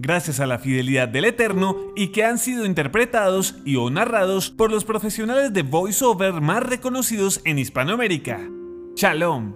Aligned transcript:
gracias 0.00 0.40
a 0.40 0.46
la 0.46 0.58
fidelidad 0.58 1.08
del 1.08 1.26
Eterno 1.26 1.76
y 1.94 2.10
que 2.10 2.24
han 2.24 2.38
sido 2.38 2.64
interpretados 2.64 3.56
y 3.64 3.76
o 3.76 3.90
narrados 3.90 4.50
por 4.50 4.70
los 4.70 4.84
profesionales 4.84 5.52
de 5.52 5.62
voiceover 5.62 6.40
más 6.40 6.62
reconocidos 6.62 7.42
en 7.44 7.58
Hispanoamérica. 7.58 8.40
Shalom. 8.94 9.54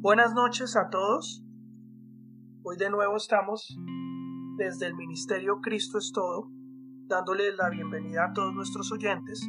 Buenas 0.00 0.34
noches 0.34 0.76
a 0.76 0.90
todos. 0.90 1.42
Hoy 2.62 2.76
de 2.76 2.90
nuevo 2.90 3.16
estamos 3.16 3.76
desde 4.56 4.86
el 4.86 4.94
Ministerio 4.94 5.60
Cristo 5.62 5.98
es 5.98 6.12
Todo, 6.12 6.50
dándole 7.06 7.52
la 7.56 7.70
bienvenida 7.70 8.26
a 8.26 8.32
todos 8.32 8.54
nuestros 8.54 8.90
oyentes 8.92 9.48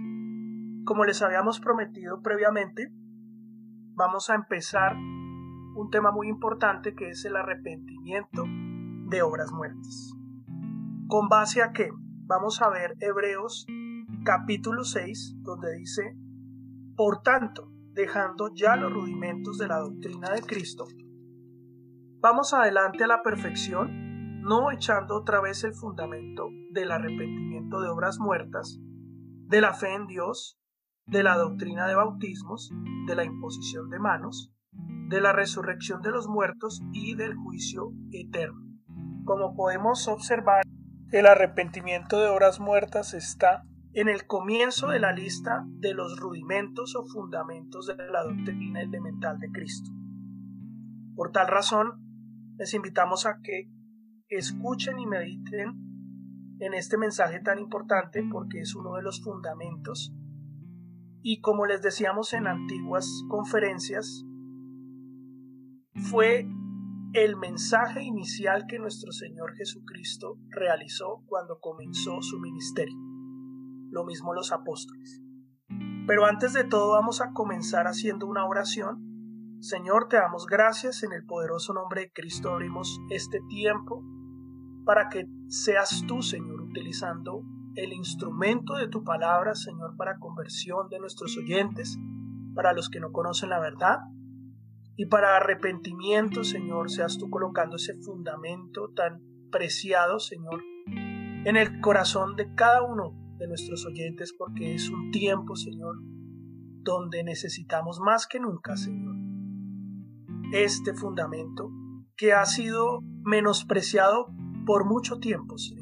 como 0.90 1.06
les 1.06 1.22
habíamos 1.22 1.60
prometido 1.60 2.24
previamente, 2.24 2.92
vamos 3.94 4.32
a 4.32 4.34
empezar 4.34 4.96
un 4.96 5.88
tema 5.92 6.10
muy 6.10 6.28
importante 6.28 6.96
que 6.96 7.10
es 7.10 7.24
el 7.26 7.36
arrepentimiento 7.36 8.44
de 9.08 9.22
obras 9.22 9.52
muertas. 9.52 10.16
¿Con 11.08 11.30
base 11.30 11.62
a 11.62 11.74
qué? 11.74 11.92
Vamos 12.26 12.64
a 12.64 12.70
ver 12.70 12.96
Hebreos 13.02 13.68
capítulo 14.26 14.84
6, 14.84 15.36
donde 15.44 15.78
dice, 15.78 16.18
Por 16.96 17.22
tanto, 17.22 17.72
dejando 17.92 18.50
ya 18.56 18.76
los 18.76 18.92
rudimentos 18.92 19.60
de 19.60 19.68
la 19.68 19.78
doctrina 19.78 20.32
de 20.32 20.42
Cristo, 20.42 20.86
vamos 22.20 22.56
adelante 22.56 23.04
a 23.04 23.08
la 23.08 23.22
perfección, 23.22 24.42
no 24.42 24.72
echando 24.72 25.18
otra 25.18 25.40
vez 25.40 25.64
el 25.64 25.76
fundamento 25.76 26.50
del 26.72 26.90
arrepentimiento 26.90 27.80
de 27.80 27.90
obras 27.90 28.18
muertas, 28.18 28.80
de 28.82 29.62
la 29.62 29.76
fe 29.76 29.94
en 29.94 30.08
Dios, 30.08 30.59
de 31.10 31.24
la 31.24 31.36
doctrina 31.38 31.88
de 31.88 31.96
bautismos, 31.96 32.72
de 33.08 33.16
la 33.16 33.24
imposición 33.24 33.90
de 33.90 34.00
manos, 34.00 34.54
de 35.10 35.22
la 35.22 35.34
resurrección 35.34 36.02
de 36.02 36.12
los 36.12 36.28
muertos 36.28 36.82
y 36.94 37.16
del 37.16 37.36
juicio 37.36 37.92
eterno. 38.12 38.62
Como 39.26 39.56
podemos 39.56 40.08
observar, 40.08 40.64
el 41.12 41.26
arrepentimiento 41.26 42.20
de 42.20 42.28
obras 42.28 42.60
muertas 42.60 43.16
está 43.16 43.64
en 43.94 44.08
el 44.08 44.28
comienzo 44.28 44.90
de 44.90 45.00
la 45.00 45.12
lista 45.12 45.64
de 45.66 45.96
los 45.96 46.20
rudimentos 46.20 46.96
o 46.96 47.06
fundamentos 47.08 47.88
de 47.88 47.96
la 47.96 48.24
doctrina 48.24 48.82
elemental 48.82 49.40
de 49.40 49.50
Cristo. 49.52 49.90
Por 51.16 51.32
tal 51.32 51.48
razón, 51.48 51.94
les 52.58 52.74
invitamos 52.76 53.26
a 53.26 53.40
que 53.42 53.68
escuchen 54.30 55.00
y 55.00 55.08
mediten 55.08 55.74
en 56.60 56.74
este 56.76 56.98
mensaje 56.98 57.40
tan 57.40 57.58
importante 57.58 58.24
porque 58.32 58.60
es 58.60 58.76
uno 58.76 58.96
de 58.96 59.02
los 59.02 59.24
fundamentos 59.24 60.14
y 61.22 61.42
como 61.42 61.66
les 61.66 61.82
decíamos 61.82 62.34
en 62.34 62.48
antiguas 62.48 63.24
conferencias, 63.30 64.26
fue 66.10 66.48
el 67.14 67.36
mensaje 67.36 68.04
inicial 68.04 68.66
que 68.68 68.80
nuestro 68.80 69.12
Señor 69.12 69.56
Jesucristo 69.56 70.38
realizó 70.50 71.24
cuando 71.26 71.60
comenzó 71.60 72.22
su 72.22 72.40
ministerio. 72.40 72.96
Lo 73.90 74.06
mismo 74.06 74.34
los 74.34 74.52
apóstoles. 74.52 75.22
Pero 76.08 76.26
antes 76.26 76.54
de 76.54 76.64
todo 76.64 76.92
vamos 76.92 77.22
a 77.22 77.34
comenzar 77.34 77.88
haciendo 77.88 78.28
una 78.28 78.46
oración. 78.46 79.58
Señor, 79.60 80.08
te 80.08 80.18
damos 80.18 80.46
gracias 80.46 81.04
en 81.04 81.12
el 81.12 81.26
poderoso 81.26 81.74
nombre 81.74 82.02
de 82.02 82.12
Cristo. 82.12 82.52
Abrimos 82.52 83.00
este 83.10 83.40
tiempo 83.50 84.04
para 84.86 85.10
que 85.10 85.26
seas 85.48 86.04
tú, 86.08 86.22
Señor, 86.22 86.62
utilizando 86.62 87.44
el 87.76 87.94
instrumento 87.94 88.76
de 88.76 88.88
tu 88.88 89.04
palabra, 89.04 89.56
Señor, 89.56 89.96
para 89.98 90.20
conversión 90.20 90.90
de 90.90 91.00
nuestros 91.00 91.38
oyentes, 91.38 91.98
para 92.56 92.74
los 92.74 92.90
que 92.90 93.00
no 93.00 93.12
conocen 93.12 93.50
la 93.50 93.60
verdad. 93.60 94.00
Y 94.96 95.06
para 95.06 95.38
arrepentimiento, 95.38 96.44
Señor, 96.44 96.90
seas 96.90 97.18
tú 97.18 97.30
colocando 97.30 97.78
ese 97.78 97.94
fundamento 98.02 98.90
tan 98.96 99.22
preciado, 99.50 100.20
Señor, 100.20 100.62
en 100.88 101.56
el 101.56 101.80
corazón 101.80 102.36
de 102.36 102.54
cada 102.54 102.84
uno 102.84 103.16
de 103.38 103.48
nuestros 103.48 103.86
oyentes, 103.86 104.34
porque 104.38 104.76
es 104.76 104.90
un 104.90 105.12
tiempo, 105.12 105.56
Señor, 105.56 105.96
donde 106.82 107.24
necesitamos 107.24 108.00
más 108.00 108.28
que 108.28 108.40
nunca, 108.40 108.76
Señor, 108.76 109.16
este 110.52 110.94
fundamento 110.94 111.72
que 112.18 112.34
ha 112.34 112.44
sido 112.46 113.00
menospreciado 113.24 114.28
por 114.66 114.86
mucho 114.86 115.20
tiempo, 115.20 115.58
Señor 115.58 115.79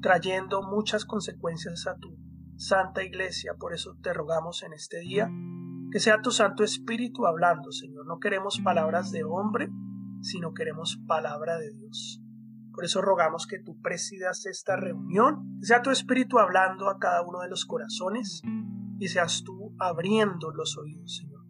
trayendo 0.00 0.62
muchas 0.62 1.04
consecuencias 1.04 1.86
a 1.86 1.96
tu 1.96 2.16
Santa 2.56 3.02
Iglesia. 3.02 3.54
Por 3.58 3.74
eso 3.74 3.96
te 4.02 4.12
rogamos 4.12 4.62
en 4.62 4.72
este 4.72 5.00
día 5.00 5.30
que 5.90 5.98
sea 5.98 6.20
tu 6.22 6.30
Santo 6.30 6.62
Espíritu 6.62 7.26
hablando, 7.26 7.72
Señor. 7.72 8.06
No 8.06 8.18
queremos 8.20 8.60
palabras 8.60 9.10
de 9.10 9.24
hombre, 9.24 9.68
sino 10.22 10.54
queremos 10.54 10.98
palabra 11.06 11.58
de 11.58 11.72
Dios. 11.72 12.22
Por 12.72 12.84
eso 12.84 13.02
rogamos 13.02 13.46
que 13.46 13.58
tú 13.58 13.80
presidas 13.82 14.46
esta 14.46 14.76
reunión, 14.76 15.58
sea 15.60 15.82
tu 15.82 15.90
Espíritu 15.90 16.38
hablando 16.38 16.88
a 16.88 16.98
cada 16.98 17.22
uno 17.22 17.40
de 17.40 17.48
los 17.48 17.66
corazones 17.66 18.42
y 18.98 19.08
seas 19.08 19.42
tú 19.44 19.74
abriendo 19.78 20.52
los 20.52 20.78
oídos, 20.78 21.16
Señor, 21.16 21.44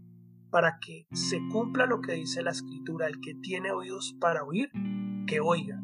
para 0.50 0.78
que 0.81 1.06
se 1.12 1.41
cumpla 1.53 1.87
lo 1.87 2.00
que 2.00 2.15
dice 2.15 2.43
la 2.43 2.53
Escritura, 2.53 3.06
el 3.06 3.21
que 3.21 3.34
tiene 3.34 3.71
oídos 3.72 4.16
para 4.21 4.44
oír, 4.44 4.71
que 5.27 5.41
oiga. 5.41 5.81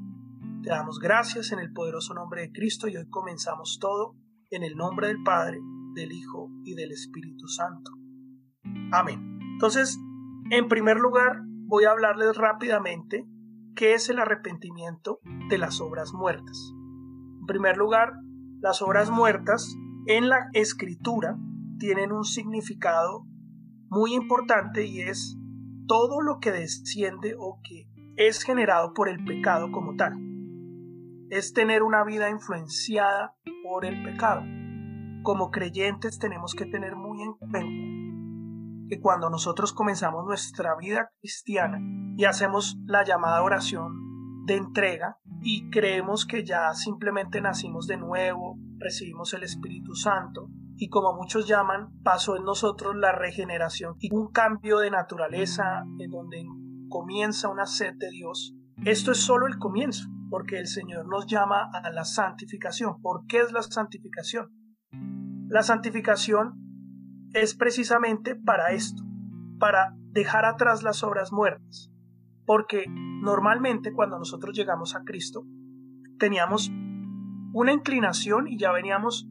Te 0.67 0.73
damos 0.73 0.99
gracias 0.99 1.53
en 1.53 1.61
el 1.61 1.73
poderoso 1.73 2.13
nombre 2.13 2.41
de 2.41 2.51
Cristo 2.51 2.89
y 2.89 2.97
hoy 2.97 3.09
comenzamos 3.09 3.79
todo 3.81 4.17
en 4.51 4.65
el 4.65 4.75
nombre 4.75 5.07
del 5.07 5.23
Padre, 5.23 5.61
del 5.95 6.11
Hijo 6.11 6.51
y 6.65 6.75
del 6.75 6.91
Espíritu 6.91 7.47
Santo. 7.47 7.93
Amén. 8.91 9.39
Entonces, 9.53 9.97
en 10.51 10.67
primer 10.67 10.97
lugar, 10.97 11.41
voy 11.69 11.85
a 11.85 11.93
hablarles 11.93 12.37
rápidamente 12.37 13.25
qué 13.77 13.95
es 13.95 14.09
el 14.09 14.19
arrepentimiento 14.19 15.21
de 15.49 15.57
las 15.57 15.81
obras 15.81 16.13
muertas. 16.13 16.73
En 17.39 17.47
primer 17.47 17.77
lugar, 17.77 18.15
las 18.61 18.83
obras 18.83 19.09
muertas 19.09 19.73
en 20.09 20.29
la 20.29 20.49
escritura 20.53 21.37
tienen 21.79 22.11
un 22.11 22.25
significado 22.25 23.25
muy 23.89 24.15
importante 24.15 24.85
y 24.85 25.03
es 25.03 25.37
todo 25.87 26.23
lo 26.23 26.41
que 26.41 26.51
desciende 26.51 27.37
o 27.39 27.61
que 27.63 27.89
es 28.17 28.43
generado 28.43 28.95
por 28.95 29.09
el 29.09 29.25
pecado 29.25 29.71
como 29.71 29.95
tal 29.95 30.27
es 31.31 31.53
tener 31.53 31.83
una 31.83 32.05
vida 32.05 32.31
influenciada 32.31 33.35
por 33.63 33.85
el 33.85 34.03
pecado. 34.03 34.43
Como 35.23 35.51
creyentes 35.51 36.19
tenemos 36.19 36.55
que 36.55 36.67
tener 36.67 36.95
muy 36.95 37.23
en 37.23 37.35
cuenta 37.35 38.89
que 38.89 39.01
cuando 39.01 39.29
nosotros 39.29 39.73
comenzamos 39.73 40.25
nuestra 40.25 40.77
vida 40.77 41.11
cristiana 41.21 41.81
y 42.17 42.25
hacemos 42.25 42.77
la 42.87 43.05
llamada 43.05 43.43
oración 43.43 44.45
de 44.47 44.57
entrega 44.57 45.19
y 45.43 45.69
creemos 45.71 46.25
que 46.27 46.45
ya 46.45 46.73
simplemente 46.75 47.41
nacimos 47.41 47.89
de 47.89 47.97
nuevo, 47.97 48.57
recibimos 48.79 49.35
el 49.35 49.43
Espíritu 49.43 49.95
Santo 49.95 50.49
y 50.77 50.89
como 50.89 51.15
muchos 51.15 51.49
llaman, 51.49 52.01
pasó 52.05 52.37
en 52.37 52.45
nosotros 52.45 52.95
la 52.95 53.11
regeneración 53.11 53.97
y 53.99 54.15
un 54.15 54.31
cambio 54.31 54.79
de 54.79 54.91
naturaleza 54.91 55.83
en 55.99 56.11
donde 56.11 56.45
comienza 56.89 57.49
una 57.49 57.67
sed 57.67 57.95
de 57.97 58.11
Dios. 58.11 58.55
Esto 58.85 59.11
es 59.11 59.19
solo 59.19 59.49
el 59.49 59.59
comienzo 59.59 60.09
porque 60.31 60.59
el 60.59 60.67
Señor 60.67 61.09
nos 61.09 61.27
llama 61.27 61.71
a 61.73 61.91
la 61.91 62.05
santificación. 62.05 63.01
¿Por 63.01 63.27
qué 63.27 63.41
es 63.41 63.53
la 63.53 63.63
santificación? 63.63 64.51
La 65.49 65.63
santificación 65.63 66.55
es 67.33 67.55
precisamente 67.55 68.35
para 68.35 68.73
esto, 68.73 69.03
para 69.59 69.95
dejar 70.13 70.45
atrás 70.45 70.83
las 70.83 71.03
obras 71.03 71.33
muertas, 71.33 71.91
Porque 72.47 72.85
normalmente 72.89 73.93
cuando 73.93 74.19
nosotros 74.19 74.57
llegamos 74.57 74.95
a 74.95 75.03
Cristo, 75.05 75.45
teníamos 76.19 76.71
una 77.53 77.73
inclinación 77.73 78.49
y 78.49 78.59
ya 78.59 78.73
veníamos 78.73 79.29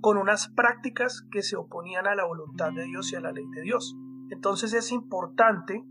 con 0.00 0.16
unas 0.16 0.48
prácticas 0.48 1.26
que 1.30 1.42
se 1.42 1.56
oponían 1.56 2.06
a 2.06 2.14
la 2.14 2.24
voluntad 2.24 2.72
de 2.72 2.84
Dios 2.84 3.12
y 3.12 3.16
a 3.16 3.20
la 3.20 3.32
ley 3.32 3.46
de 3.54 3.62
Dios. 3.62 3.96
Entonces 4.30 4.72
es 4.74 4.92
importante 4.92 5.84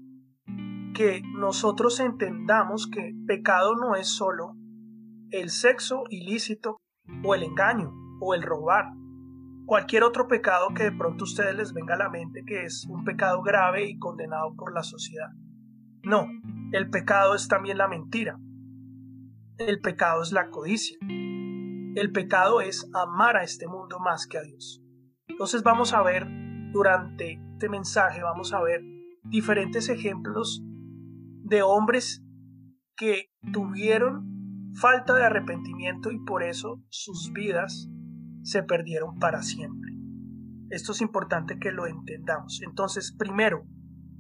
que 0.94 1.22
nosotros 1.36 2.00
entendamos 2.00 2.88
que 2.88 3.14
pecado 3.28 3.76
no 3.76 3.96
es 3.96 4.08
solo 4.08 4.56
el 5.32 5.50
sexo 5.50 6.04
ilícito 6.10 6.78
o 7.24 7.36
el 7.36 7.44
engaño 7.44 7.94
o 8.20 8.34
el 8.34 8.42
robar. 8.44 8.86
Cualquier 9.66 10.04
otro 10.04 10.28
pecado 10.28 10.70
que 10.76 10.84
de 10.84 10.92
pronto 10.92 11.24
a 11.24 11.28
ustedes 11.28 11.56
les 11.56 11.74
venga 11.74 11.96
a 11.96 12.00
la 12.00 12.10
mente 12.10 12.44
que 12.46 12.66
es 12.66 12.86
un 12.90 13.04
pecado 13.04 13.42
grave 13.42 13.86
y 13.86 13.98
condenado 13.98 14.54
por 14.56 14.74
la 14.74 14.84
sociedad. 14.84 15.30
No, 16.04 16.28
el 16.72 16.90
pecado 16.90 17.36
es 17.36 17.48
también 17.48 17.78
la 17.78 17.88
mentira. 17.88 18.38
El 19.58 19.80
pecado 19.80 20.24
es 20.24 20.32
la 20.32 20.50
codicia. 20.50 20.98
El 21.02 22.12
pecado 22.12 22.62
es 22.62 22.90
amar 22.94 23.38
a 23.38 23.44
este 23.44 23.68
mundo 23.68 24.00
más 24.00 24.28
que 24.28 24.38
a 24.38 24.42
Dios. 24.42 24.82
Entonces 25.28 25.64
vamos 25.64 25.94
a 25.94 26.02
ver 26.02 26.28
durante 26.72 27.40
este 27.54 27.70
mensaje, 27.70 28.24
vamos 28.24 28.54
a 28.54 28.62
ver 28.62 28.82
diferentes 29.24 29.90
ejemplos 29.90 30.64
de 31.52 31.64
hombres 31.64 32.24
que 32.96 33.30
tuvieron 33.52 34.72
falta 34.74 35.14
de 35.14 35.26
arrepentimiento 35.26 36.10
y 36.10 36.18
por 36.24 36.44
eso 36.44 36.82
sus 36.88 37.34
vidas 37.34 37.90
se 38.42 38.64
perdieron 38.64 39.20
para 39.20 39.44
siempre. 39.44 39.92
Esto 40.70 40.94
es 40.94 41.02
importante 41.02 41.60
que 41.60 41.74
lo 41.74 41.88
entendamos. 41.88 42.62
Entonces, 42.62 43.14
primero, 43.20 43.66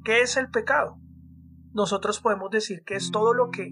¿qué 0.03 0.21
es 0.21 0.35
el 0.35 0.49
pecado? 0.49 0.99
Nosotros 1.73 2.19
podemos 2.19 2.51
decir 2.51 2.83
que 2.85 2.95
es 2.95 3.11
todo 3.11 3.33
lo 3.33 3.49
que 3.49 3.71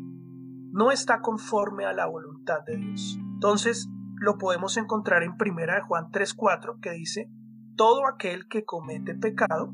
no 0.71 0.89
está 0.89 1.19
conforme 1.19 1.83
a 1.83 1.91
la 1.91 2.05
voluntad 2.05 2.59
de 2.65 2.77
Dios. 2.77 3.19
Entonces, 3.33 3.89
lo 4.15 4.37
podemos 4.37 4.77
encontrar 4.77 5.23
en 5.23 5.31
1 5.33 5.85
Juan 5.85 6.11
3:4 6.11 6.79
que 6.81 6.91
dice, 6.91 7.29
todo 7.75 8.07
aquel 8.07 8.47
que 8.47 8.63
comete 8.63 9.15
pecado 9.15 9.73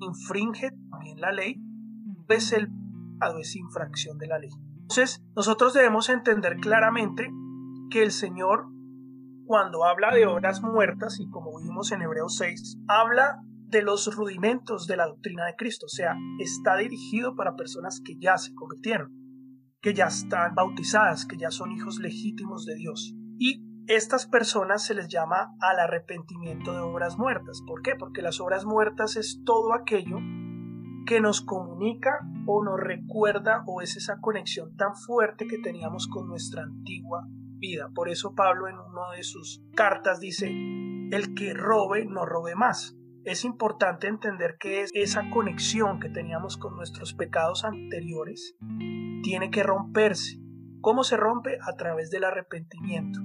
infringe 0.00 0.72
también 0.90 1.20
la 1.20 1.30
ley, 1.30 1.62
pues 2.26 2.52
el 2.52 2.79
pecado 3.20 3.38
es 3.38 3.54
infracción 3.56 4.18
de 4.18 4.26
la 4.26 4.38
ley. 4.38 4.50
Entonces, 4.80 5.22
nosotros 5.36 5.74
debemos 5.74 6.08
entender 6.08 6.56
claramente 6.56 7.30
que 7.90 8.02
el 8.02 8.10
Señor 8.10 8.66
cuando 9.50 9.84
habla 9.84 10.14
de 10.14 10.26
obras 10.26 10.62
muertas, 10.62 11.18
y 11.18 11.28
como 11.28 11.58
vimos 11.60 11.90
en 11.90 12.02
Hebreos 12.02 12.36
6, 12.36 12.78
habla 12.86 13.42
de 13.66 13.82
los 13.82 14.14
rudimentos 14.14 14.86
de 14.86 14.96
la 14.96 15.06
doctrina 15.06 15.44
de 15.44 15.56
Cristo, 15.56 15.86
o 15.86 15.88
sea, 15.88 16.14
está 16.38 16.76
dirigido 16.76 17.34
para 17.34 17.56
personas 17.56 18.00
que 18.00 18.14
ya 18.20 18.38
se 18.38 18.54
convirtieron, 18.54 19.10
que 19.82 19.92
ya 19.92 20.04
están 20.04 20.54
bautizadas, 20.54 21.26
que 21.26 21.36
ya 21.36 21.50
son 21.50 21.72
hijos 21.72 21.98
legítimos 21.98 22.64
de 22.64 22.76
Dios. 22.76 23.12
Y 23.40 23.64
estas 23.88 24.28
personas 24.28 24.84
se 24.84 24.94
les 24.94 25.08
llama 25.08 25.52
al 25.60 25.80
arrepentimiento 25.80 26.72
de 26.72 26.82
obras 26.82 27.18
muertas. 27.18 27.60
¿Por 27.66 27.82
qué? 27.82 27.96
Porque 27.98 28.22
las 28.22 28.38
obras 28.38 28.64
muertas 28.64 29.16
es 29.16 29.42
todo 29.44 29.74
aquello 29.74 30.18
que 31.06 31.20
nos 31.20 31.40
comunica 31.40 32.20
o 32.46 32.64
nos 32.64 32.78
recuerda 32.78 33.62
o 33.66 33.82
es 33.82 33.96
esa 33.96 34.20
conexión 34.20 34.76
tan 34.76 34.94
fuerte 34.94 35.46
que 35.46 35.58
teníamos 35.58 36.06
con 36.08 36.28
nuestra 36.28 36.62
antigua 36.62 37.26
vida. 37.58 37.88
Por 37.94 38.08
eso 38.08 38.34
Pablo 38.34 38.68
en 38.68 38.76
una 38.76 39.10
de 39.16 39.22
sus 39.22 39.62
cartas 39.74 40.20
dice, 40.20 40.46
el 40.48 41.34
que 41.34 41.54
robe 41.54 42.06
no 42.06 42.26
robe 42.26 42.54
más. 42.54 42.96
Es 43.24 43.44
importante 43.44 44.06
entender 44.06 44.56
que 44.58 44.82
es 44.82 44.90
esa 44.94 45.28
conexión 45.30 46.00
que 46.00 46.08
teníamos 46.08 46.56
con 46.56 46.74
nuestros 46.76 47.12
pecados 47.12 47.64
anteriores 47.64 48.56
tiene 49.22 49.50
que 49.50 49.62
romperse. 49.62 50.38
¿Cómo 50.80 51.04
se 51.04 51.18
rompe? 51.18 51.58
A 51.60 51.76
través 51.76 52.10
del 52.10 52.24
arrepentimiento. 52.24 53.20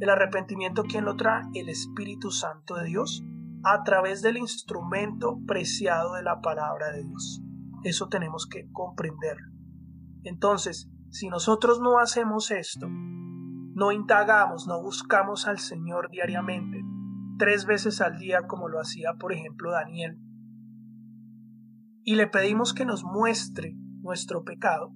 El 0.00 0.10
arrepentimiento, 0.10 0.82
¿quién 0.82 1.04
lo 1.04 1.16
trae? 1.16 1.44
El 1.54 1.68
Espíritu 1.68 2.30
Santo 2.30 2.74
de 2.74 2.86
Dios, 2.86 3.22
a 3.64 3.82
través 3.82 4.22
del 4.22 4.36
instrumento 4.36 5.38
preciado 5.46 6.14
de 6.14 6.22
la 6.22 6.40
palabra 6.40 6.92
de 6.92 7.04
Dios. 7.04 7.42
Eso 7.82 8.08
tenemos 8.08 8.46
que 8.46 8.68
comprender. 8.72 9.36
Entonces, 10.22 10.90
si 11.10 11.28
nosotros 11.28 11.80
no 11.80 11.98
hacemos 11.98 12.50
esto, 12.50 12.88
no 12.88 13.92
indagamos, 13.92 14.66
no 14.66 14.82
buscamos 14.82 15.46
al 15.46 15.58
Señor 15.58 16.10
diariamente, 16.10 16.82
tres 17.38 17.66
veces 17.66 18.00
al 18.00 18.18
día 18.18 18.46
como 18.46 18.68
lo 18.68 18.80
hacía 18.80 19.14
por 19.18 19.32
ejemplo 19.32 19.70
Daniel, 19.70 20.18
y 22.02 22.14
le 22.14 22.26
pedimos 22.26 22.72
que 22.72 22.84
nos 22.84 23.04
muestre 23.04 23.76
nuestro 24.00 24.44
pecado 24.44 24.92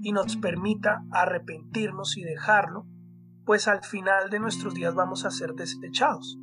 y 0.00 0.12
nos 0.12 0.36
permita 0.36 1.04
arrepentirnos 1.10 2.16
y 2.16 2.22
dejarlo, 2.22 2.86
pues 3.44 3.68
al 3.68 3.84
final 3.84 4.30
de 4.30 4.40
nuestros 4.40 4.74
días 4.74 4.94
vamos 4.94 5.24
a 5.24 5.30
ser 5.30 5.52
desechados. 5.54 6.38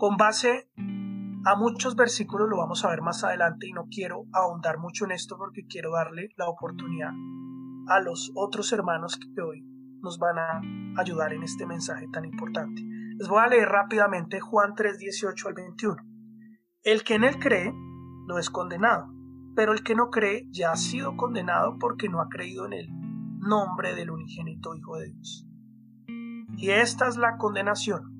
Con 0.00 0.16
base 0.16 0.70
a 1.44 1.56
muchos 1.56 1.94
versículos 1.94 2.48
lo 2.48 2.56
vamos 2.56 2.86
a 2.86 2.88
ver 2.88 3.02
más 3.02 3.22
adelante 3.22 3.68
y 3.68 3.74
no 3.74 3.84
quiero 3.90 4.24
ahondar 4.32 4.78
mucho 4.78 5.04
en 5.04 5.10
esto 5.10 5.36
porque 5.36 5.66
quiero 5.66 5.92
darle 5.92 6.30
la 6.38 6.48
oportunidad 6.48 7.10
a 7.86 8.00
los 8.00 8.32
otros 8.34 8.72
hermanos 8.72 9.18
que 9.18 9.42
hoy 9.42 9.62
nos 10.00 10.18
van 10.18 10.38
a 10.38 10.62
ayudar 10.98 11.34
en 11.34 11.42
este 11.42 11.66
mensaje 11.66 12.06
tan 12.10 12.24
importante. 12.24 12.80
Les 13.18 13.28
voy 13.28 13.40
a 13.40 13.48
leer 13.48 13.68
rápidamente 13.68 14.40
Juan 14.40 14.74
3, 14.74 14.96
18 14.96 15.48
al 15.48 15.54
21. 15.54 15.96
El 16.82 17.04
que 17.04 17.16
en 17.16 17.24
él 17.24 17.38
cree 17.38 17.70
no 18.26 18.38
es 18.38 18.48
condenado, 18.48 19.12
pero 19.54 19.74
el 19.74 19.82
que 19.82 19.94
no 19.94 20.08
cree 20.08 20.46
ya 20.50 20.72
ha 20.72 20.76
sido 20.76 21.14
condenado 21.18 21.76
porque 21.78 22.08
no 22.08 22.22
ha 22.22 22.30
creído 22.30 22.64
en 22.64 22.72
el 22.72 22.88
nombre 23.38 23.94
del 23.94 24.10
unigénito 24.10 24.74
Hijo 24.74 24.96
de 24.96 25.10
Dios. 25.10 25.46
Y 26.56 26.70
esta 26.70 27.06
es 27.06 27.18
la 27.18 27.36
condenación, 27.36 28.19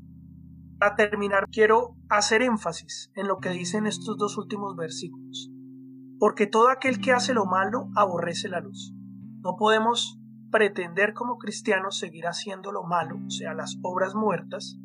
Para 0.81 0.95
terminar, 0.95 1.47
quiero 1.51 1.95
hacer 2.09 2.41
énfasis 2.41 3.11
en 3.13 3.27
lo 3.27 3.37
que 3.37 3.51
dicen 3.51 3.85
estos 3.85 4.17
dos 4.17 4.35
últimos 4.39 4.75
versículos. 4.75 5.51
Porque 6.17 6.47
todo 6.47 6.69
aquel 6.69 6.99
que 6.99 7.11
hace 7.11 7.35
lo 7.35 7.45
malo 7.45 7.89
aborrece 7.95 8.49
la 8.49 8.61
luz. 8.61 8.91
No 9.43 9.57
podemos 9.57 10.19
pretender 10.49 11.13
como 11.13 11.37
cristianos 11.37 11.99
seguir 11.99 12.25
haciendo 12.25 12.71
lo 12.71 12.81
malo, 12.81 13.17
o 13.23 13.29
sea, 13.29 13.53
las 13.53 13.77
obras 13.83 14.15
muertas, 14.15 14.79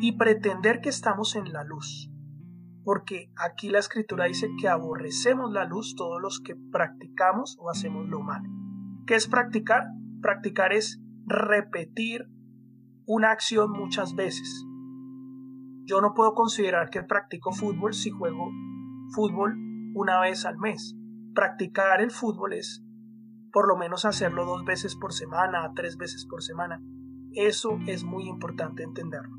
y 0.00 0.12
pretender 0.12 0.80
que 0.80 0.90
estamos 0.90 1.34
en 1.34 1.52
la 1.52 1.64
luz. 1.64 2.08
Porque 2.84 3.32
aquí 3.34 3.68
la 3.68 3.80
escritura 3.80 4.26
dice 4.26 4.48
que 4.60 4.68
aborrecemos 4.68 5.50
la 5.50 5.64
luz 5.64 5.96
todos 5.96 6.22
los 6.22 6.38
que 6.38 6.54
practicamos 6.54 7.56
o 7.58 7.68
hacemos 7.68 8.08
lo 8.08 8.20
malo. 8.20 8.48
¿Qué 9.08 9.16
es 9.16 9.26
practicar? 9.26 9.88
Practicar 10.22 10.72
es 10.72 11.00
repetir 11.26 12.28
una 13.08 13.30
acción 13.30 13.72
muchas 13.72 14.14
veces. 14.14 14.66
Yo 15.86 16.02
no 16.02 16.12
puedo 16.12 16.34
considerar 16.34 16.90
que 16.90 17.02
practico 17.02 17.52
fútbol 17.52 17.94
si 17.94 18.10
juego 18.10 18.50
fútbol 19.14 19.56
una 19.94 20.20
vez 20.20 20.44
al 20.44 20.58
mes. 20.58 20.94
Practicar 21.34 22.02
el 22.02 22.10
fútbol 22.10 22.52
es 22.52 22.84
por 23.50 23.66
lo 23.66 23.78
menos 23.78 24.04
hacerlo 24.04 24.44
dos 24.44 24.62
veces 24.66 24.94
por 24.94 25.14
semana, 25.14 25.72
tres 25.74 25.96
veces 25.96 26.26
por 26.26 26.42
semana. 26.42 26.82
Eso 27.32 27.78
es 27.86 28.04
muy 28.04 28.28
importante 28.28 28.82
entenderlo 28.82 29.38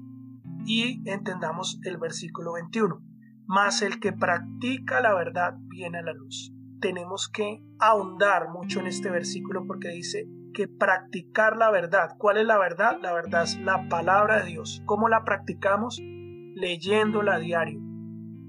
y 0.66 1.08
entendamos 1.08 1.80
el 1.84 1.98
versículo 1.98 2.54
21. 2.54 3.04
Mas 3.46 3.84
el 3.84 4.00
que 4.00 4.14
practica 4.14 5.00
la 5.00 5.14
verdad 5.14 5.58
viene 5.68 6.00
a 6.00 6.04
la 6.04 6.14
luz. 6.14 6.52
Tenemos 6.82 7.30
que 7.30 7.64
ahondar 7.78 8.50
mucho 8.50 8.80
en 8.80 8.88
este 8.88 9.12
versículo 9.12 9.68
porque 9.68 9.90
dice 9.90 10.28
que 10.54 10.68
practicar 10.68 11.58
la 11.58 11.72
verdad. 11.72 12.10
¿Cuál 12.18 12.38
es 12.38 12.46
la 12.46 12.58
verdad? 12.58 12.98
La 13.02 13.14
verdad 13.14 13.44
es 13.44 13.60
la 13.60 13.88
palabra 13.90 14.44
de 14.44 14.52
Dios. 14.52 14.82
¿Cómo 14.86 15.10
la 15.10 15.24
practicamos? 15.24 16.00
Leyéndola 16.02 17.36
a 17.36 17.40
diario. 17.40 17.80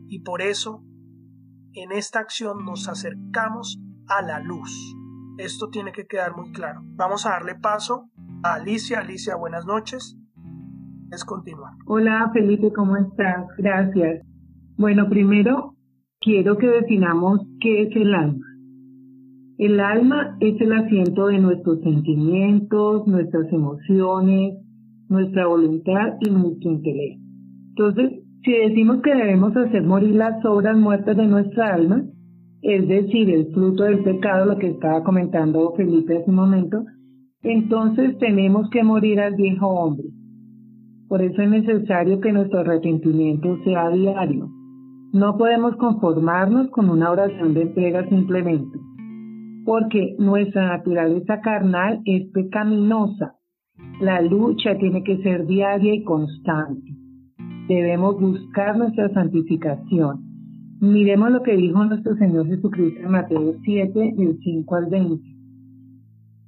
Y 0.09 0.21
por 0.21 0.43
eso 0.43 0.83
en 1.73 1.93
esta 1.93 2.21
acción 2.21 2.65
nos 2.65 2.89
acercamos 2.89 3.79
a 4.09 4.23
la 4.23 4.41
luz. 4.41 4.97
Esto 5.39 5.69
tiene 5.71 5.93
que 5.93 6.07
quedar 6.07 6.37
muy 6.37 6.53
claro. 6.53 6.81
Vamos 6.97 7.27
a 7.27 7.31
darle 7.31 7.55
paso 7.55 8.11
a 8.43 8.55
Alicia. 8.55 9.01
Alicia, 9.01 9.37
buenas 9.37 9.65
noches 9.67 10.17
es 11.13 11.25
continuar. 11.25 11.73
Hola 11.87 12.31
Felipe, 12.33 12.73
¿cómo 12.73 12.97
estás? 12.97 13.47
Gracias. 13.59 14.25
Bueno, 14.77 15.09
primero 15.09 15.75
quiero 16.21 16.57
que 16.57 16.69
definamos 16.69 17.41
qué 17.61 17.83
es 17.83 17.97
el 17.97 18.15
alma. 18.15 18.47
El 19.61 19.79
alma 19.79 20.39
es 20.41 20.59
el 20.59 20.73
asiento 20.73 21.27
de 21.27 21.39
nuestros 21.39 21.83
sentimientos, 21.83 23.07
nuestras 23.07 23.53
emociones, 23.53 24.55
nuestra 25.11 25.49
voluntad 25.49 26.15
y 26.21 26.31
nuestro 26.31 26.71
intelecto. 26.71 27.23
Entonces, 27.69 28.23
si 28.43 28.53
decimos 28.53 29.03
que 29.03 29.15
debemos 29.15 29.55
hacer 29.55 29.83
morir 29.83 30.15
las 30.15 30.43
obras 30.47 30.79
muertas 30.79 31.15
de 31.15 31.27
nuestra 31.27 31.75
alma, 31.75 32.03
es 32.63 32.89
decir, 32.89 33.29
el 33.29 33.53
fruto 33.53 33.85
del 33.85 34.03
pecado, 34.03 34.47
lo 34.47 34.57
que 34.57 34.69
estaba 34.69 35.05
comentando 35.05 35.75
Felipe 35.77 36.17
hace 36.17 36.31
un 36.31 36.37
momento, 36.37 36.83
entonces 37.43 38.17
tenemos 38.17 38.71
que 38.71 38.83
morir 38.83 39.21
al 39.21 39.35
viejo 39.35 39.67
hombre. 39.67 40.07
Por 41.07 41.21
eso 41.21 41.43
es 41.43 41.51
necesario 41.51 42.19
que 42.21 42.33
nuestro 42.33 42.61
arrepentimiento 42.61 43.59
sea 43.65 43.91
diario. 43.91 44.49
No 45.13 45.37
podemos 45.37 45.77
conformarnos 45.77 46.71
con 46.71 46.89
una 46.89 47.11
oración 47.11 47.53
de 47.53 47.61
entrega 47.65 48.09
simplemente 48.09 48.79
porque 49.65 50.17
nuestra 50.19 50.69
naturaleza 50.69 51.41
carnal 51.41 52.01
es 52.05 52.29
pecaminosa. 52.33 53.35
La 54.01 54.21
lucha 54.21 54.77
tiene 54.79 55.03
que 55.03 55.23
ser 55.23 55.47
diaria 55.47 55.95
y 55.95 56.05
constante. 56.05 56.91
Debemos 57.69 58.21
buscar 58.21 58.77
nuestra 58.77 59.09
santificación. 59.11 60.25
Miremos 60.81 61.31
lo 61.31 61.43
que 61.43 61.57
dijo 61.57 61.85
nuestro 61.85 62.17
Señor 62.17 62.47
Jesucristo 62.47 63.01
en 63.01 63.11
Mateo 63.11 63.55
7, 63.63 64.15
del 64.17 64.39
5 64.39 64.75
al 64.75 64.87
20. 64.87 65.23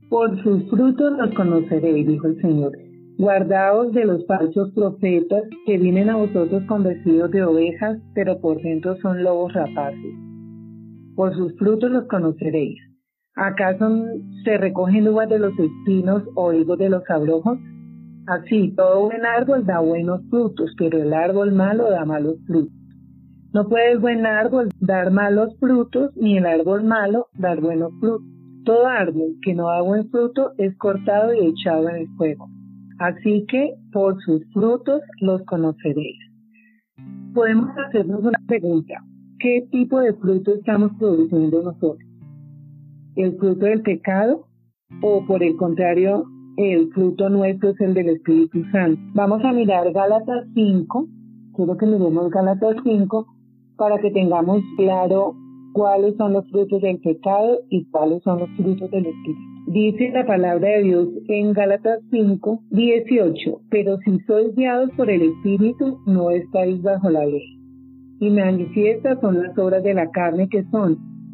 Por 0.08 0.42
sus 0.42 0.68
frutos 0.68 1.12
los 1.18 1.34
conoceréis, 1.34 2.06
dijo 2.06 2.26
el 2.26 2.40
Señor. 2.40 2.72
Guardaos 3.18 3.92
de 3.92 4.04
los 4.04 4.26
falsos 4.26 4.72
profetas 4.72 5.44
que 5.66 5.78
vienen 5.78 6.10
a 6.10 6.16
vosotros 6.16 6.64
con 6.64 6.82
vestidos 6.82 7.30
de 7.30 7.44
ovejas, 7.44 7.98
pero 8.14 8.40
por 8.40 8.60
dentro 8.62 8.96
son 8.96 9.22
lobos 9.22 9.52
rapaces. 9.52 10.14
Por 11.14 11.34
sus 11.36 11.56
frutos 11.58 11.90
los 11.90 12.06
conoceréis. 12.08 12.91
¿Acaso 13.34 13.88
se 14.44 14.58
recogen 14.58 15.08
uvas 15.08 15.28
de 15.28 15.38
los 15.38 15.58
espinos 15.58 16.22
o 16.34 16.52
higos 16.52 16.78
de 16.78 16.90
los 16.90 17.02
abrojos? 17.08 17.58
Así, 18.26 18.72
todo 18.76 19.06
buen 19.06 19.24
árbol 19.24 19.64
da 19.64 19.80
buenos 19.80 20.20
frutos, 20.28 20.72
pero 20.76 21.02
el 21.02 21.14
árbol 21.14 21.52
malo 21.52 21.90
da 21.90 22.04
malos 22.04 22.36
frutos. 22.46 22.72
No 23.54 23.68
puede 23.68 23.92
el 23.92 23.98
buen 23.98 24.26
árbol 24.26 24.68
dar 24.80 25.10
malos 25.10 25.56
frutos, 25.58 26.14
ni 26.16 26.36
el 26.36 26.46
árbol 26.46 26.84
malo 26.84 27.28
dar 27.34 27.60
buenos 27.60 27.92
frutos. 28.00 28.26
Todo 28.64 28.86
árbol 28.86 29.36
que 29.42 29.54
no 29.54 29.68
da 29.68 29.80
buen 29.80 30.08
fruto 30.10 30.52
es 30.58 30.76
cortado 30.76 31.32
y 31.34 31.46
echado 31.46 31.88
en 31.88 31.96
el 31.96 32.08
fuego. 32.16 32.48
Así 32.98 33.44
que 33.48 33.74
por 33.92 34.22
sus 34.22 34.44
frutos 34.52 35.00
los 35.20 35.42
conoceréis. 35.46 36.18
Podemos 37.34 37.70
hacernos 37.86 38.20
una 38.20 38.38
pregunta. 38.46 38.94
¿Qué 39.38 39.66
tipo 39.70 39.98
de 40.00 40.12
fruto 40.14 40.54
estamos 40.54 40.92
produciendo 40.98 41.62
nosotros? 41.62 42.11
El 43.16 43.36
fruto 43.36 43.66
del 43.66 43.82
pecado 43.82 44.46
o 45.02 45.24
por 45.26 45.42
el 45.42 45.56
contrario, 45.56 46.24
el 46.56 46.90
fruto 46.92 47.28
nuestro 47.28 47.70
es 47.70 47.80
el 47.80 47.94
del 47.94 48.10
Espíritu 48.10 48.62
Santo. 48.70 49.00
Vamos 49.14 49.42
a 49.44 49.52
mirar 49.52 49.90
Gálatas 49.92 50.46
5, 50.54 51.06
quiero 51.54 51.76
que 51.76 51.86
miremos 51.86 52.30
Gálatas 52.30 52.76
5 52.84 53.26
para 53.76 53.98
que 53.98 54.10
tengamos 54.10 54.62
claro 54.76 55.34
cuáles 55.72 56.14
son 56.16 56.34
los 56.34 56.48
frutos 56.50 56.82
del 56.82 57.00
pecado 57.00 57.60
y 57.70 57.84
cuáles 57.86 58.22
son 58.22 58.40
los 58.40 58.50
frutos 58.56 58.90
del 58.90 59.06
Espíritu. 59.06 59.40
Dice 59.68 60.10
la 60.12 60.26
palabra 60.26 60.68
de 60.68 60.82
Dios 60.82 61.08
en 61.28 61.52
Gálatas 61.52 62.00
5, 62.10 62.64
18, 62.70 63.60
pero 63.70 63.96
si 63.98 64.18
sois 64.26 64.54
guiados 64.54 64.90
por 64.96 65.08
el 65.08 65.22
Espíritu, 65.22 65.98
no 66.06 66.30
estáis 66.30 66.82
bajo 66.82 67.08
la 67.08 67.24
ley. 67.24 67.58
Y 68.20 68.30
manifiestas 68.30 69.20
son 69.20 69.42
las 69.42 69.56
obras 69.56 69.82
de 69.82 69.94
la 69.94 70.10
carne 70.10 70.48
que 70.48 70.64
son 70.64 71.11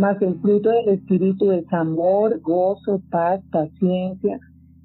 mas 0.00 0.20
el 0.22 0.40
fruto 0.40 0.70
del 0.70 0.88
Espíritu 0.88 1.52
es 1.52 1.70
amor, 1.74 2.40
gozo, 2.40 3.02
paz, 3.10 3.42
paciencia, 3.52 4.40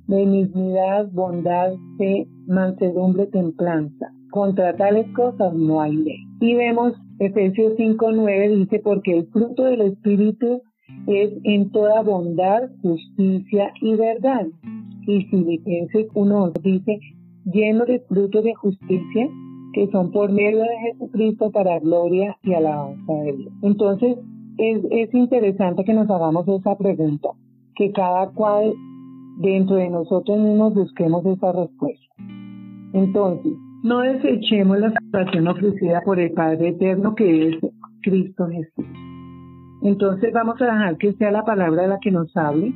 benignidad, 0.07 1.09
bondad, 1.13 1.71
fe, 1.97 2.27
mansedumbre, 2.47 3.27
templanza. 3.27 4.11
Contra 4.29 4.75
tales 4.75 5.07
cosas 5.15 5.53
no 5.53 5.79
hay 5.79 5.95
ley. 5.95 6.19
Y 6.41 6.55
vemos 6.55 6.95
Efesios 7.19 7.77
5.9 7.77 8.57
dice, 8.57 8.81
porque 8.83 9.19
el 9.19 9.27
fruto 9.27 9.63
del 9.63 9.81
Espíritu 9.81 10.61
es 11.07 11.31
en 11.45 11.71
toda 11.71 12.01
bondad, 12.01 12.63
justicia 12.81 13.71
y 13.79 13.95
verdad. 13.95 14.47
Y 15.07 15.23
Filipenses 15.27 16.07
1 16.13 16.51
dice, 16.61 16.99
lleno 17.45 17.85
de 17.85 18.01
frutos 18.01 18.43
de 18.43 18.53
justicia, 18.53 19.29
que 19.71 19.87
son 19.91 20.11
por 20.11 20.29
medio 20.29 20.63
de 20.63 20.91
Jesucristo 20.91 21.51
para 21.51 21.79
gloria 21.79 22.35
y 22.43 22.53
alabanza 22.53 23.13
de 23.13 23.31
Dios. 23.31 23.53
Entonces, 23.61 24.17
es, 24.57 24.81
es 24.91 25.13
interesante 25.13 25.83
que 25.83 25.93
nos 25.93 26.09
hagamos 26.09 26.47
esa 26.47 26.77
pregunta, 26.77 27.29
que 27.75 27.91
cada 27.91 28.29
cual 28.29 28.73
dentro 29.37 29.75
de 29.75 29.89
nosotros 29.89 30.37
mismos 30.37 30.73
busquemos 30.73 31.25
esa 31.25 31.51
respuesta. 31.51 32.15
Entonces, 32.93 33.53
no 33.83 33.99
desechemos 33.99 34.79
la 34.79 34.93
salvación 34.93 35.47
ofrecida 35.47 36.01
por 36.01 36.19
el 36.19 36.31
Padre 36.31 36.69
Eterno 36.69 37.13
que 37.15 37.49
es 37.49 37.55
Cristo 38.01 38.47
Jesús. 38.47 38.85
Entonces 39.83 40.33
vamos 40.33 40.59
a 40.61 40.65
dejar 40.65 40.97
que 40.97 41.13
sea 41.13 41.31
la 41.31 41.43
palabra 41.43 41.85
la 41.85 41.99
que 41.99 42.11
nos 42.11 42.35
hable 42.35 42.73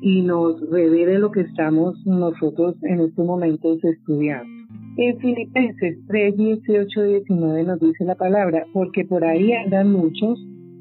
y 0.00 0.22
nos 0.22 0.58
revele 0.70 1.18
lo 1.18 1.30
que 1.30 1.42
estamos 1.42 1.94
nosotros 2.06 2.76
en 2.84 3.00
estos 3.00 3.26
momentos 3.26 3.84
estudiando. 3.84 4.48
En 4.96 5.18
Filipenses 5.18 5.98
3, 6.06 6.36
18, 6.36 7.02
19 7.02 7.64
nos 7.64 7.80
dice 7.80 8.04
la 8.04 8.14
palabra, 8.14 8.64
porque 8.72 9.04
por 9.04 9.24
ahí 9.24 9.52
andan 9.52 9.92
muchos 9.92 10.38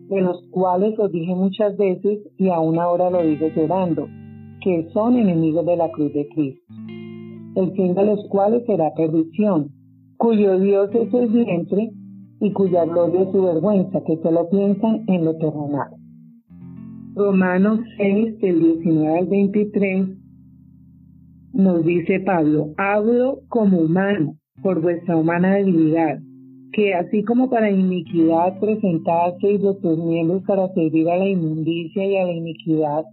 de 0.10 0.22
los 0.22 0.44
cuales 0.50 0.98
os 0.98 1.12
dije 1.12 1.34
muchas 1.36 1.78
veces 1.78 2.20
y 2.38 2.50
aún 2.50 2.80
ahora 2.80 3.10
lo 3.10 3.22
digo 3.22 3.48
llorando, 3.56 4.08
que 4.62 4.90
son 4.92 5.16
enemigos 5.16 5.66
de 5.66 5.78
la 5.78 5.92
cruz 5.92 6.12
de 6.14 6.28
Cristo, 6.30 6.74
el 7.56 7.72
fin 7.74 7.94
de 7.94 8.06
los 8.06 8.28
cuales 8.30 8.66
será 8.66 8.92
perdición, 8.96 9.70
cuyo 10.18 10.60
Dios 10.60 10.90
es 10.94 11.14
el 11.14 11.28
vientre 11.30 11.92
y 12.42 12.52
cuya 12.52 12.86
gloria 12.86 13.22
es 13.22 13.32
su 13.32 13.44
vergüenza, 13.44 14.02
que 14.06 14.18
solo 14.18 14.50
piensan 14.50 15.04
en 15.08 15.26
lo 15.26 15.36
terrenal. 15.38 15.90
Romanos 17.16 17.80
6, 17.98 18.40
del 18.40 18.60
19 18.60 19.20
al 19.20 19.28
23, 19.28 20.08
nos 21.54 21.86
dice 21.86 22.20
Pablo, 22.22 22.70
hablo 22.78 23.42
como 23.50 23.80
humano 23.80 24.36
por 24.64 24.82
vuestra 24.82 25.18
humana 25.18 25.56
debilidad 25.56 26.20
que 26.72 26.94
así 26.94 27.24
como 27.24 27.50
para 27.50 27.72
iniquidad 27.72 28.60
presentaste 28.60 29.58
vuestros 29.58 29.98
miembros 29.98 30.44
para 30.46 30.68
servir 30.74 31.10
a 31.10 31.18
la 31.18 31.28
inmundicia 31.28 32.06
y 32.06 32.18
a 32.18 32.26
la 32.26 32.32
iniquidad, 32.32 33.06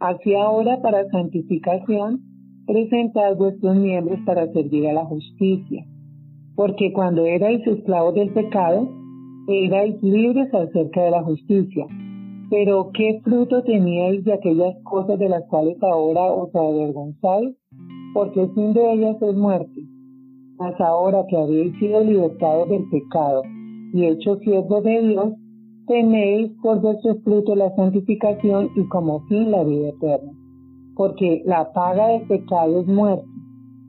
así 0.00 0.34
ahora 0.34 0.80
para 0.82 1.08
santificación 1.10 2.20
presentad 2.66 3.36
vuestros 3.36 3.76
miembros 3.76 4.18
para 4.26 4.50
servir 4.52 4.88
a 4.88 4.94
la 4.94 5.04
justicia. 5.04 5.84
Porque 6.54 6.92
cuando 6.92 7.24
erais 7.24 7.66
esclavos 7.66 8.14
del 8.14 8.30
pecado, 8.32 8.88
erais 9.48 10.02
libres 10.02 10.52
acerca 10.52 11.02
de 11.02 11.10
la 11.10 11.22
justicia. 11.22 11.86
Pero 12.50 12.90
¿qué 12.92 13.20
fruto 13.24 13.62
teníais 13.62 14.24
de 14.24 14.34
aquellas 14.34 14.74
cosas 14.82 15.18
de 15.18 15.28
las 15.28 15.42
cuales 15.48 15.76
ahora 15.82 16.22
os 16.22 16.54
avergonzáis? 16.54 17.56
Porque 18.12 18.42
el 18.42 18.52
fin 18.52 18.74
de 18.74 18.92
ellas 18.92 19.16
es 19.22 19.34
muerte 19.34 19.81
mas 20.62 20.80
ahora 20.80 21.26
que 21.28 21.36
habéis 21.36 21.76
sido 21.80 22.04
libertados 22.04 22.68
del 22.68 22.88
pecado 22.88 23.42
y 23.92 24.06
hechos 24.06 24.38
siervos 24.44 24.84
de 24.84 25.02
Dios, 25.08 25.32
tenéis 25.88 26.52
por 26.62 26.80
vuestro 26.80 27.16
fruto 27.24 27.56
la 27.56 27.74
santificación 27.74 28.70
y 28.76 28.86
como 28.86 29.26
fin 29.26 29.50
la 29.50 29.64
vida 29.64 29.88
eterna. 29.88 30.30
Porque 30.94 31.42
la 31.46 31.72
paga 31.72 32.06
del 32.10 32.28
pecado 32.28 32.80
es 32.80 32.86
muerte, 32.86 33.26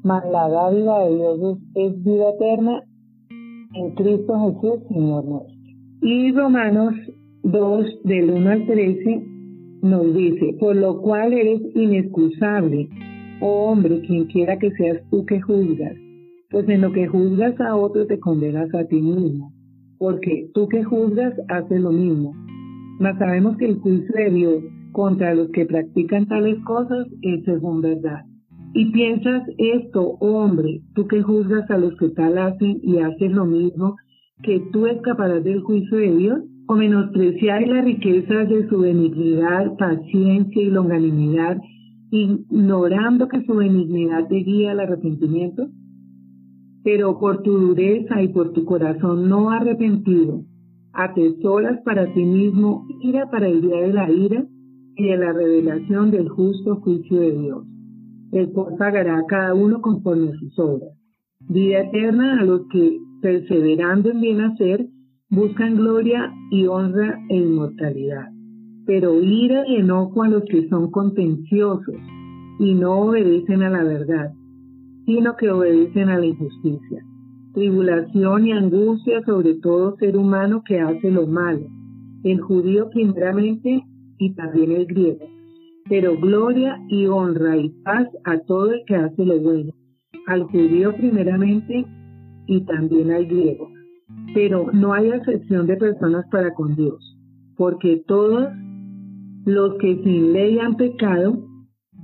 mas 0.04 0.26
la 0.32 0.50
dádiva 0.50 1.06
de 1.06 1.16
Dios 1.16 1.60
es, 1.76 2.04
vida 2.04 2.32
eterna 2.32 2.84
en 3.76 3.92
Cristo 3.92 4.34
Jesús, 4.40 4.80
Señor 4.90 5.26
nuestro. 5.26 5.56
Y 6.02 6.32
Romanos 6.32 6.96
2, 7.44 7.86
del 8.04 8.32
1 8.32 8.50
al 8.50 8.66
13, 8.66 9.24
nos 9.84 10.14
dice, 10.16 10.56
por 10.60 10.76
lo 10.76 11.00
cual 11.04 11.34
eres 11.34 11.62
inexcusable, 11.76 12.90
oh 13.42 13.70
hombre, 13.70 14.02
quien 14.08 14.26
quiera 14.26 14.58
que 14.58 14.72
seas 14.72 14.98
tú 15.12 15.24
que 15.28 15.40
juzgas 15.40 16.03
pues 16.54 16.70
en 16.70 16.82
lo 16.82 16.92
que 16.94 17.08
juzgas 17.08 17.60
a 17.60 17.76
otro 17.76 18.06
te 18.06 18.20
condenas 18.20 18.72
a 18.76 18.86
ti 18.86 19.02
mismo, 19.02 19.52
porque 19.98 20.52
tú 20.54 20.68
que 20.68 20.84
juzgas 20.84 21.34
haces 21.50 21.82
lo 21.82 21.92
mismo. 21.92 22.32
Mas 23.00 23.18
sabemos 23.18 23.58
que 23.58 23.66
el 23.66 23.80
juicio 23.80 24.14
de 24.16 24.30
Dios 24.30 24.64
contra 24.92 25.34
los 25.34 25.50
que 25.50 25.66
practican 25.66 26.28
tales 26.28 26.60
cosas 26.64 27.08
es 27.24 27.44
según 27.44 27.82
verdad. 27.82 28.22
Y 28.76 28.92
piensas 28.92 29.42
esto, 29.58 30.12
hombre, 30.20 30.82
tú 30.94 31.08
que 31.08 31.24
juzgas 31.24 31.70
a 31.72 31.78
los 31.80 31.98
que 31.98 32.10
tal 32.10 32.38
hacen 32.38 32.80
y 32.84 33.00
haces 33.00 33.32
lo 33.32 33.46
mismo, 33.46 33.96
que 34.44 34.62
tú 34.72 34.86
escaparás 34.86 35.44
del 35.44 35.62
juicio 35.62 35.98
de 35.98 36.16
Dios, 36.16 36.40
o 36.68 36.76
menospreciáis 36.76 37.68
las 37.68 37.84
riquezas 37.84 38.48
de 38.48 38.70
su 38.70 38.80
benignidad, 38.80 39.76
paciencia 39.78 40.62
y 40.62 40.70
longanimidad, 40.70 41.58
ignorando 42.12 43.28
que 43.28 43.44
su 43.44 43.56
benignidad 43.56 44.28
te 44.28 44.36
guía 44.36 44.72
al 44.72 44.82
arrepentimiento? 44.82 45.68
Pero 46.84 47.20
por 47.20 47.42
tu 47.44 47.58
dureza 47.58 48.22
y 48.22 48.28
por 48.30 48.54
tu 48.54 48.66
corazón 48.66 49.30
no 49.30 49.50
arrepentido, 49.50 50.44
atesoras 50.94 51.82
para 51.84 52.14
ti 52.14 52.24
mismo 52.24 52.86
ira 53.02 53.30
para 53.30 53.48
el 53.48 53.62
día 53.62 53.82
de 53.82 53.94
la 53.94 54.12
ira 54.12 54.46
y 54.96 55.06
de 55.06 55.18
la 55.18 55.34
revelación 55.34 56.12
del 56.12 56.30
justo 56.30 56.76
juicio 56.78 57.20
de 57.20 57.32
Dios 57.32 57.64
el 58.34 58.52
cual 58.52 58.76
pagará 58.78 59.20
a 59.20 59.26
cada 59.26 59.54
uno 59.54 59.80
conforme 59.82 60.32
a 60.32 60.40
sus 60.40 60.58
obras. 60.58 60.90
Vida 61.48 61.82
eterna 61.82 62.40
a 62.40 62.44
los 62.44 62.62
que, 62.72 63.00
perseverando 63.22 64.10
en 64.10 64.22
bien 64.22 64.42
hacer, 64.42 64.88
buscan 65.30 65.76
gloria 65.76 66.34
y 66.50 66.66
honra 66.66 67.20
e 67.30 67.38
inmortalidad. 67.38 68.30
Pero 68.86 69.22
ira 69.22 69.66
y 69.68 69.76
enojo 69.76 70.24
a 70.24 70.30
los 70.30 70.44
que 70.46 70.68
son 70.68 70.90
contenciosos 70.90 71.96
y 72.60 72.74
no 72.74 73.02
obedecen 73.02 73.62
a 73.62 73.70
la 73.70 73.84
verdad, 73.84 74.32
sino 75.06 75.36
que 75.36 75.50
obedecen 75.50 76.10
a 76.10 76.18
la 76.18 76.26
injusticia. 76.26 77.04
Tribulación 77.54 78.48
y 78.48 78.52
angustia 78.52 79.22
sobre 79.26 79.56
todo 79.56 79.96
ser 79.98 80.18
humano 80.18 80.64
que 80.66 80.80
hace 80.80 81.12
lo 81.12 81.28
malo, 81.28 81.68
el 82.24 82.42
judío 82.42 82.90
primeramente 82.90 83.84
y 84.18 84.34
también 84.34 84.72
el 84.72 84.86
griego 84.88 85.34
pero 85.90 86.18
gloria 86.18 86.80
y 86.88 87.06
honra 87.08 87.58
y 87.58 87.70
paz 87.84 88.08
a 88.24 88.40
todo 88.40 88.72
el 88.72 88.84
que 88.86 88.96
hace 88.96 89.26
lo 89.26 89.40
bueno, 89.40 89.74
al 90.28 90.44
judío 90.44 90.96
primeramente 90.96 91.86
y 92.48 92.62
también 92.66 93.12
al 93.12 93.26
griego. 93.26 93.70
Pero 94.34 94.72
no 94.72 94.94
hay 94.94 95.10
excepción 95.10 95.68
de 95.68 95.78
personas 95.78 96.26
para 96.32 96.54
con 96.54 96.76
Dios, 96.76 97.18
porque 97.58 98.04
todos 98.08 98.50
los 99.46 99.76
que 99.76 100.02
sin 100.04 100.34
ley 100.34 100.60
han 100.60 100.78
pecado, 100.78 101.38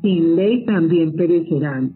sin 0.01 0.35
ley 0.35 0.65
también 0.65 1.13
perecerán. 1.13 1.93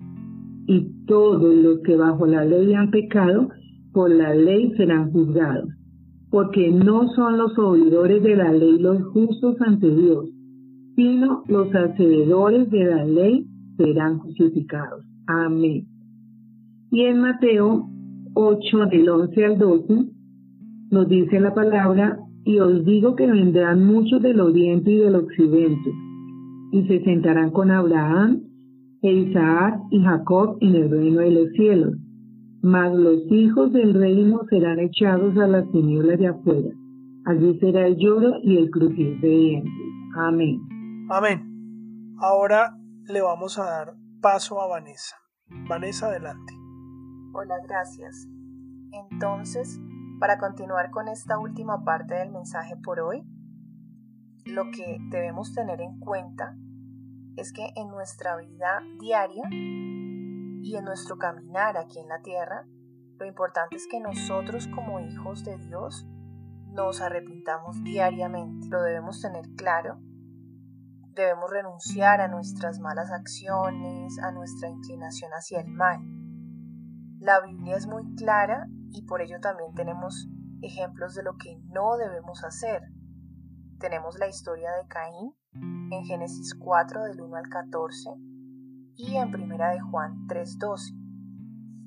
Y 0.68 1.06
todos 1.06 1.54
los 1.56 1.80
que 1.80 1.96
bajo 1.96 2.26
la 2.26 2.46
ley 2.46 2.74
han 2.74 2.92
pecado, 2.92 3.50
por 3.92 4.10
la 4.10 4.34
ley 4.34 4.72
serán 4.78 5.12
juzgados. 5.12 5.70
Porque 6.30 6.72
no 6.72 7.10
son 7.14 7.38
los 7.38 7.58
oidores 7.58 8.24
de 8.24 8.36
la 8.36 8.52
ley 8.52 8.80
los 8.80 9.04
justos 9.14 9.56
ante 9.62 9.94
Dios, 9.94 10.30
sino 10.96 11.44
los 11.48 11.68
hacedores 11.74 12.70
de 12.72 12.86
la 12.86 13.06
ley 13.06 13.46
serán 13.78 14.20
justificados. 14.20 15.06
Amén. 15.28 15.86
Y 16.92 17.02
en 17.02 17.20
Mateo 17.22 17.88
8, 18.36 18.86
del 18.92 19.10
11 19.10 19.46
al 19.46 19.58
12, 19.58 19.94
nos 20.92 21.08
dice 21.08 21.40
la 21.40 21.54
palabra, 21.54 22.20
y 22.46 22.60
os 22.60 22.84
digo 22.86 23.16
que 23.16 23.26
vendrán 23.26 23.86
muchos 23.86 24.22
del 24.22 24.40
oriente 24.42 24.92
y 24.92 24.98
del 24.98 25.16
occidente, 25.16 25.92
y 26.72 26.84
se 26.84 27.04
sentarán 27.04 27.52
con 27.52 27.72
Abraham, 27.72 28.42
e 29.04 29.12
Isaac 29.12 29.80
y 29.92 30.02
Jacob 30.02 30.58
en 30.62 30.76
el 30.76 30.90
reino 30.90 31.20
de 31.20 31.32
los 31.32 31.50
cielos. 31.52 31.94
Mas 32.62 32.94
los 32.94 33.20
hijos 33.30 33.74
del 33.74 33.94
reino 33.94 34.42
serán 34.50 34.80
echados 34.80 35.38
a 35.38 35.46
las 35.46 35.70
tinieblas 35.72 36.18
de 36.18 36.28
afuera. 36.28 36.70
Allí 37.26 37.60
será 37.60 37.86
el 37.86 37.98
lloro 37.98 38.40
y 38.42 38.58
el 38.58 38.70
crujir 38.72 39.20
de 39.20 39.28
dientes. 39.28 39.72
Amén. 40.16 40.62
Amén. 41.10 42.16
Ahora 42.20 42.78
le 43.08 43.22
vamos 43.22 43.60
a 43.60 43.66
dar 43.66 43.94
paso 44.22 44.62
a 44.62 44.68
Vanessa. 44.68 45.18
Vanessa, 45.68 46.08
adelante. 46.08 46.54
Hola, 47.34 47.56
gracias. 47.68 48.28
Entonces, 49.12 49.82
para 50.20 50.38
continuar 50.38 50.92
con 50.92 51.10
esta 51.10 51.38
última 51.38 51.84
parte 51.84 52.16
del 52.16 52.32
mensaje 52.32 52.76
por 52.82 53.02
hoy, 53.02 53.24
lo 54.46 54.72
que 54.72 54.98
debemos 55.10 55.54
tener 55.54 55.82
en 55.82 56.00
cuenta 56.00 56.56
es 57.36 57.54
que 57.54 57.72
en 57.76 57.90
nuestra 57.90 58.36
vida 58.38 58.82
diaria 59.00 59.44
y 59.52 60.76
en 60.76 60.86
nuestro 60.86 61.18
caminar 61.18 61.78
aquí 61.78 62.00
en 62.00 62.08
la 62.08 62.22
tierra, 62.22 62.66
lo 63.20 63.26
importante 63.26 63.76
es 63.76 63.88
que 63.88 64.00
nosotros 64.00 64.68
como 64.68 65.00
hijos 65.00 65.44
de 65.44 65.58
Dios 65.58 66.06
nos 66.68 67.02
arrepintamos 67.02 67.84
diariamente. 67.84 68.68
Lo 68.70 68.82
debemos 68.82 69.22
tener 69.22 69.46
claro 69.56 70.00
Debemos 71.16 71.52
renunciar 71.52 72.22
a 72.22 72.28
nuestras 72.28 72.80
malas 72.80 73.12
acciones, 73.12 74.18
a 74.18 74.32
nuestra 74.32 74.68
inclinación 74.68 75.32
hacia 75.32 75.62
el 75.62 75.68
mal. 75.68 76.00
La 77.20 77.40
Biblia 77.42 77.76
es 77.76 77.86
muy 77.86 78.16
clara 78.16 78.66
y 78.90 79.06
por 79.06 79.22
ello 79.22 79.40
también 79.40 79.76
tenemos 79.76 80.28
ejemplos 80.64 81.14
de 81.14 81.22
lo 81.22 81.38
que 81.38 81.56
no 81.70 81.98
debemos 81.98 82.44
hacer. 82.44 82.82
Tenemos 83.80 84.18
la 84.18 84.28
historia 84.28 84.72
de 84.72 84.88
Caín 84.88 85.36
en 85.94 86.06
Génesis 86.06 86.56
4 86.60 87.04
del 87.04 87.22
1 87.22 87.36
al 87.36 87.50
14 87.50 88.10
y 88.96 89.16
en 89.16 89.32
Primera 89.32 89.72
de 89.72 89.80
Juan 89.80 90.28
3:12. 90.28 90.94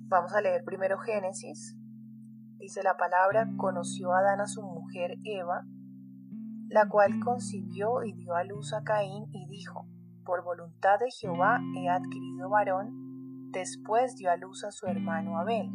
Vamos 0.08 0.32
a 0.32 0.40
leer 0.40 0.64
primero 0.64 0.98
Génesis. 0.98 1.76
Dice 2.58 2.82
la 2.82 2.96
palabra, 2.96 3.48
conoció 3.56 4.12
a 4.12 4.20
Adán 4.20 4.40
a 4.40 4.46
su 4.46 4.62
mujer 4.62 5.18
Eva 5.24 5.64
la 6.68 6.88
cual 6.88 7.20
concibió 7.24 8.02
y 8.02 8.12
dio 8.12 8.34
a 8.34 8.44
luz 8.44 8.72
a 8.72 8.82
Caín 8.82 9.26
y 9.32 9.46
dijo, 9.48 9.86
Por 10.24 10.42
voluntad 10.42 10.98
de 10.98 11.10
Jehová 11.10 11.60
he 11.76 11.88
adquirido 11.88 12.50
varón, 12.50 13.50
después 13.52 14.16
dio 14.16 14.30
a 14.30 14.36
luz 14.36 14.64
a 14.64 14.72
su 14.72 14.86
hermano 14.86 15.38
Abel. 15.38 15.70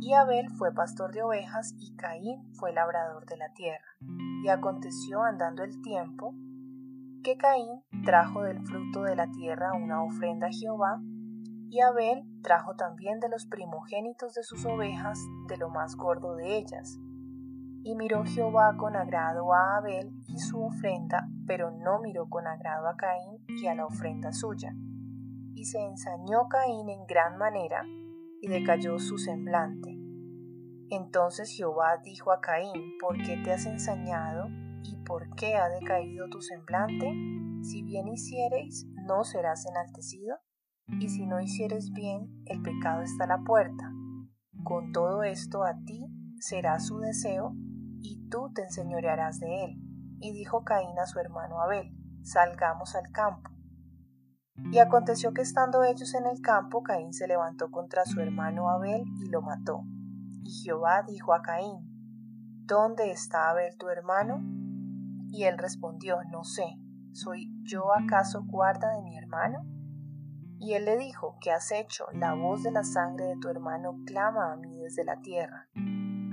Y 0.00 0.14
Abel 0.14 0.48
fue 0.50 0.72
pastor 0.72 1.12
de 1.12 1.22
ovejas 1.22 1.74
y 1.78 1.96
Caín 1.96 2.52
fue 2.54 2.72
labrador 2.72 3.26
de 3.26 3.36
la 3.36 3.52
tierra. 3.54 3.84
Y 4.44 4.48
aconteció 4.48 5.22
andando 5.22 5.64
el 5.64 5.82
tiempo, 5.82 6.34
que 7.22 7.36
Caín 7.36 7.82
trajo 8.04 8.42
del 8.42 8.60
fruto 8.66 9.02
de 9.02 9.16
la 9.16 9.30
tierra 9.30 9.72
una 9.74 10.02
ofrenda 10.02 10.48
a 10.48 10.52
Jehová, 10.52 11.00
y 11.70 11.80
Abel 11.80 12.24
trajo 12.42 12.74
también 12.76 13.20
de 13.20 13.28
los 13.28 13.46
primogénitos 13.46 14.34
de 14.34 14.42
sus 14.42 14.64
ovejas, 14.64 15.18
de 15.48 15.58
lo 15.58 15.68
más 15.68 15.96
gordo 15.96 16.34
de 16.36 16.56
ellas. 16.56 16.98
Y 17.82 17.94
miró 17.94 18.24
Jehová 18.24 18.76
con 18.78 18.96
agrado 18.96 19.52
a 19.52 19.76
Abel 19.76 20.10
y 20.26 20.38
su 20.38 20.62
ofrenda, 20.62 21.28
pero 21.46 21.70
no 21.70 22.00
miró 22.00 22.28
con 22.28 22.46
agrado 22.46 22.88
a 22.88 22.96
Caín 22.96 23.44
y 23.48 23.66
a 23.66 23.74
la 23.74 23.86
ofrenda 23.86 24.32
suya. 24.32 24.74
Y 25.54 25.64
se 25.64 25.78
ensañó 25.78 26.48
Caín 26.48 26.88
en 26.88 27.04
gran 27.06 27.36
manera, 27.36 27.84
y 28.40 28.48
decayó 28.48 28.98
su 28.98 29.18
semblante. 29.18 29.96
Entonces 30.90 31.54
Jehová 31.54 31.98
dijo 32.02 32.32
a 32.32 32.40
Caín, 32.40 32.96
¿por 32.98 33.16
qué 33.18 33.36
te 33.44 33.52
has 33.52 33.66
ensañado? 33.66 34.48
¿Y 34.88 34.96
por 35.04 35.28
qué 35.34 35.56
ha 35.56 35.68
decaído 35.68 36.28
tu 36.30 36.40
semblante? 36.40 37.12
Si 37.62 37.82
bien 37.82 38.08
hiciereis, 38.08 38.86
no 39.06 39.22
serás 39.22 39.66
enaltecido, 39.66 40.36
y 40.98 41.10
si 41.10 41.26
no 41.26 41.42
hicieres 41.42 41.92
bien, 41.92 42.42
el 42.46 42.62
pecado 42.62 43.02
está 43.02 43.24
a 43.24 43.38
la 43.38 43.44
puerta. 43.44 43.92
Con 44.64 44.92
todo 44.92 45.24
esto 45.24 45.62
a 45.64 45.74
ti 45.84 46.06
será 46.40 46.80
su 46.80 47.00
deseo, 47.00 47.52
y 48.00 48.28
tú 48.30 48.50
te 48.54 48.62
enseñorearás 48.62 49.40
de 49.40 49.64
él. 49.64 49.76
Y 50.20 50.32
dijo 50.32 50.64
Caín 50.64 50.98
a 50.98 51.06
su 51.06 51.18
hermano 51.18 51.60
Abel, 51.60 51.92
salgamos 52.22 52.94
al 52.96 53.12
campo. 53.12 53.50
Y 54.72 54.78
aconteció 54.78 55.34
que 55.34 55.42
estando 55.42 55.84
ellos 55.84 56.14
en 56.14 56.26
el 56.26 56.40
campo, 56.40 56.82
Caín 56.82 57.12
se 57.12 57.28
levantó 57.28 57.70
contra 57.70 58.06
su 58.06 58.20
hermano 58.20 58.70
Abel 58.70 59.02
y 59.20 59.28
lo 59.28 59.42
mató. 59.42 59.82
Y 60.42 60.50
Jehová 60.62 61.02
dijo 61.06 61.34
a 61.34 61.42
Caín, 61.42 62.64
¿Dónde 62.64 63.10
está 63.10 63.50
Abel 63.50 63.76
tu 63.76 63.88
hermano? 63.88 64.42
Y 65.30 65.44
él 65.44 65.58
respondió, 65.58 66.18
No 66.30 66.44
sé, 66.44 66.64
¿soy 67.12 67.50
yo 67.62 67.94
acaso 67.94 68.42
guarda 68.44 68.92
de 68.96 69.02
mi 69.02 69.16
hermano? 69.16 69.58
Y 70.60 70.74
él 70.74 70.84
le 70.86 70.96
dijo, 70.96 71.36
¿qué 71.40 71.52
has 71.52 71.70
hecho? 71.70 72.06
La 72.12 72.34
voz 72.34 72.64
de 72.64 72.72
la 72.72 72.82
sangre 72.82 73.26
de 73.26 73.36
tu 73.40 73.48
hermano 73.48 73.96
clama 74.06 74.52
a 74.52 74.56
mí 74.56 74.76
desde 74.80 75.04
la 75.04 75.20
tierra. 75.20 75.68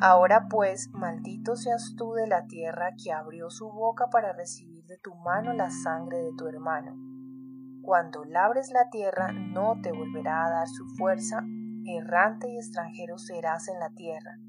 Ahora 0.01 0.47
pues, 0.49 0.89
maldito 0.93 1.55
seas 1.55 1.93
tú 1.95 2.13
de 2.13 2.27
la 2.27 2.47
tierra 2.47 2.93
que 3.01 3.13
abrió 3.13 3.49
su 3.49 3.71
boca 3.71 4.08
para 4.12 4.34
recibir 4.34 4.84
de 4.86 4.97
tu 4.97 5.13
mano 5.15 5.53
la 5.53 5.69
sangre 5.69 6.17
de 6.17 6.31
tu 6.36 6.47
hermano. 6.47 6.95
Cuando 7.84 8.25
labres 8.25 8.71
la 8.71 8.89
tierra 8.89 9.31
no 9.31 9.79
te 9.81 9.91
volverá 9.91 10.45
a 10.45 10.49
dar 10.49 10.67
su 10.67 10.86
fuerza, 10.97 11.43
errante 11.86 12.49
y 12.49 12.58
extranjero 12.58 13.19
serás 13.19 13.67
en 13.67 13.79
la 13.79 13.91
tierra. 13.91 14.39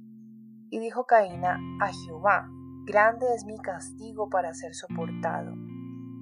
Y 0.71 0.81
dijo 0.81 1.05
Caína 1.05 1.59
a 1.81 1.93
Jehová, 1.93 2.49
grande 2.87 3.27
es 3.35 3.45
mi 3.45 3.59
castigo 3.59 4.29
para 4.31 4.55
ser 4.55 4.75
soportado. 4.75 5.53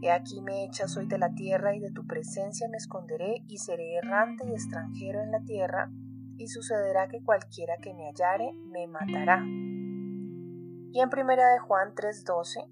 He 0.00 0.11
aquí 0.11 0.40
me 0.40 0.64
echas 0.64 0.96
hoy 0.96 1.07
de 1.07 1.18
la 1.18 1.35
tierra 1.35 1.77
y 1.77 1.81
de 1.81 1.90
tu 1.92 2.07
presencia 2.07 2.66
me 2.70 2.79
esconderé 2.79 3.44
y 3.46 3.59
seré 3.59 3.96
errante 3.96 4.44
y 4.46 4.53
extranjero 4.53 5.22
en 5.22 5.31
la 5.31 5.40
tierra 5.40 5.90
y 6.37 6.48
sucederá 6.48 7.09
que 7.09 7.22
cualquiera 7.22 7.74
que 7.83 7.92
me 7.94 8.07
hallare 8.07 8.50
me 8.70 8.87
matará. 8.87 9.44
Y 10.92 11.00
en 11.00 11.11
primera 11.11 11.46
de 11.53 11.59
Juan 11.59 11.94
3:12 11.94 12.66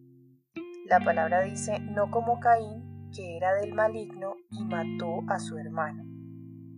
La 0.89 1.01
palabra 1.01 1.43
dice, 1.43 1.79
no 1.79 2.11
como 2.11 2.41
Caín, 2.41 3.11
que 3.15 3.37
era 3.37 3.55
del 3.55 3.75
maligno 3.75 4.37
y 4.51 4.65
mató 4.65 5.21
a 5.29 5.39
su 5.39 5.59
hermano. 5.59 6.05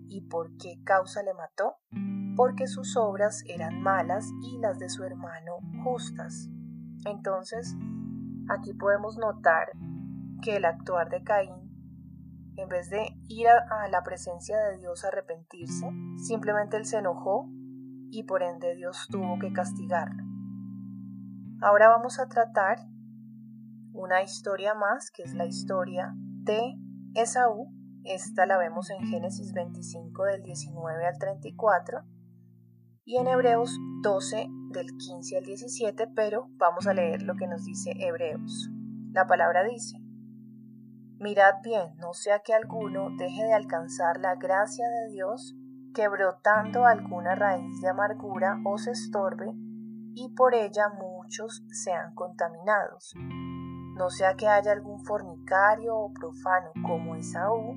¿Y 0.09 0.23
por 0.23 0.57
qué 0.57 0.83
causa 0.85 1.23
le 1.23 1.33
mató? 1.35 1.77
Porque 2.37 2.67
sus 2.67 2.97
obras 2.97 3.45
eran 3.47 3.81
malas 3.81 4.29
y 4.43 4.59
las 4.59 4.79
de 4.79 4.89
su 4.89 5.05
hermano 5.05 5.59
justas. 5.85 6.49
Entonces, 7.05 7.77
aquí 8.49 8.73
podemos 8.75 9.19
notar 9.19 9.69
que 10.43 10.57
el 10.57 10.65
actuar 10.65 11.11
de 11.11 11.23
Caín, 11.23 11.55
en 12.57 12.69
vez 12.69 12.89
de 12.91 13.07
ir 13.29 13.47
a, 13.49 13.89
la 13.89 14.03
presencia 14.03 14.57
de 14.59 14.79
Dios 14.79 15.05
a 15.05 15.09
arrepentirse, 15.09 15.87
simplemente 16.17 16.77
él 16.77 16.85
se 16.85 16.99
enojó 16.99 17.49
y 18.11 18.25
por 18.25 18.43
ende 18.43 18.75
Dios 18.75 19.07
tuvo 19.11 19.39
que 19.39 19.53
castigarlo. 19.53 20.23
Ahora 21.61 21.89
vamos 21.89 22.19
a 22.21 22.29
tratar 22.29 22.79
una 23.93 24.23
historia 24.23 24.75
más, 24.75 25.11
que 25.11 25.23
es 25.23 25.35
la 25.35 25.47
historia 25.47 26.13
de 26.17 26.75
Esaú. 27.15 27.73
Esta 28.05 28.45
la 28.45 28.59
vemos 28.59 28.91
en 28.91 29.07
Génesis 29.07 29.53
25 29.53 30.25
del 30.25 30.43
19 30.43 31.07
al 31.07 31.19
34 31.19 32.05
y 33.07 33.19
en 33.19 33.27
Hebreos 33.27 33.79
12 34.03 34.47
del 34.71 34.97
15 34.97 35.37
al 35.37 35.45
17, 35.45 36.07
pero 36.15 36.49
vamos 36.57 36.87
a 36.87 36.95
leer 36.95 37.23
lo 37.23 37.35
que 37.35 37.47
nos 37.47 37.65
dice 37.65 37.93
Hebreos. 37.99 38.71
La 39.13 39.27
palabra 39.27 39.63
dice, 39.63 39.99
Mirad 41.19 41.61
bien, 41.63 41.97
no 41.99 42.15
sea 42.15 42.41
que 42.41 42.55
alguno 42.55 43.11
deje 43.19 43.45
de 43.45 43.53
alcanzar 43.53 44.19
la 44.21 44.37
gracia 44.37 44.89
de 44.89 45.13
Dios, 45.13 45.55
que 45.95 46.09
brotando 46.09 46.87
alguna 46.87 47.35
raíz 47.35 47.81
de 47.83 47.89
amargura 47.89 48.61
os 48.65 48.87
estorbe, 48.87 49.53
y 50.15 50.35
por 50.35 50.55
ella 50.55 50.89
muchos 50.89 51.63
sean 51.69 52.15
contaminados. 52.15 53.13
No 53.97 54.09
sea 54.11 54.35
que 54.35 54.49
haya 54.49 54.73
algún 54.73 55.05
fornicario 55.05 55.95
o 55.95 56.13
profano 56.13 56.71
como 56.83 57.17
Esaú, 57.17 57.77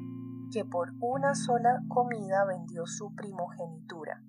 que 0.51 0.63
por 0.63 0.93
una 1.01 1.35
sola 1.35 1.81
comida 1.89 2.45
vendió 2.45 2.85
su 2.85 3.13
primogenitura 3.13 4.23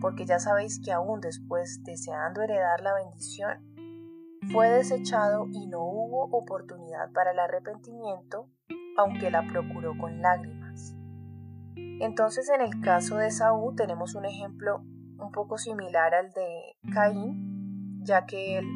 porque 0.00 0.26
ya 0.26 0.38
sabéis 0.38 0.80
que 0.84 0.92
aún 0.92 1.20
después, 1.20 1.82
deseando 1.84 2.42
heredar 2.42 2.80
la 2.80 2.94
bendición, 2.94 3.68
fue 4.52 4.70
desechado 4.70 5.46
y 5.50 5.66
no 5.66 5.82
hubo 5.82 6.24
oportunidad 6.36 7.12
para 7.12 7.32
el 7.32 7.38
arrepentimiento, 7.38 8.48
aunque 8.96 9.30
la 9.30 9.46
procuró 9.46 9.96
con 9.98 10.20
lágrimas. 10.22 10.94
Entonces 12.00 12.48
en 12.48 12.60
el 12.60 12.80
caso 12.80 13.16
de 13.16 13.30
Saúl 13.30 13.74
tenemos 13.74 14.14
un 14.14 14.24
ejemplo 14.24 14.82
un 15.18 15.32
poco 15.32 15.58
similar 15.58 16.14
al 16.14 16.30
de 16.30 16.76
Caín, 16.94 18.02
ya 18.04 18.24
que 18.24 18.58
él 18.58 18.66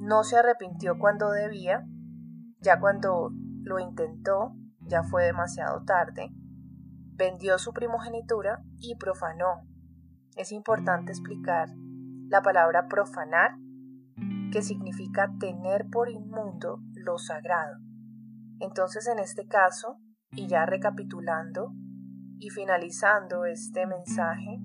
no 0.00 0.22
se 0.22 0.36
arrepintió 0.36 0.98
cuando 0.98 1.30
debía, 1.30 1.84
ya 2.60 2.78
cuando 2.78 3.30
lo 3.62 3.78
intentó, 3.80 4.54
ya 4.80 5.02
fue 5.02 5.24
demasiado 5.24 5.82
tarde, 5.84 6.30
vendió 7.16 7.58
su 7.58 7.72
primogenitura 7.72 8.62
y 8.78 8.96
profanó 8.96 9.66
es 10.36 10.52
importante 10.52 11.12
explicar 11.12 11.68
la 12.28 12.42
palabra 12.42 12.88
profanar, 12.88 13.52
que 14.50 14.62
significa 14.62 15.32
tener 15.38 15.86
por 15.90 16.08
inmundo 16.08 16.80
lo 16.94 17.18
sagrado. 17.18 17.76
Entonces, 18.60 19.06
en 19.08 19.18
este 19.18 19.46
caso, 19.46 19.98
y 20.32 20.46
ya 20.48 20.66
recapitulando 20.66 21.72
y 22.38 22.50
finalizando 22.50 23.44
este 23.44 23.86
mensaje 23.86 24.58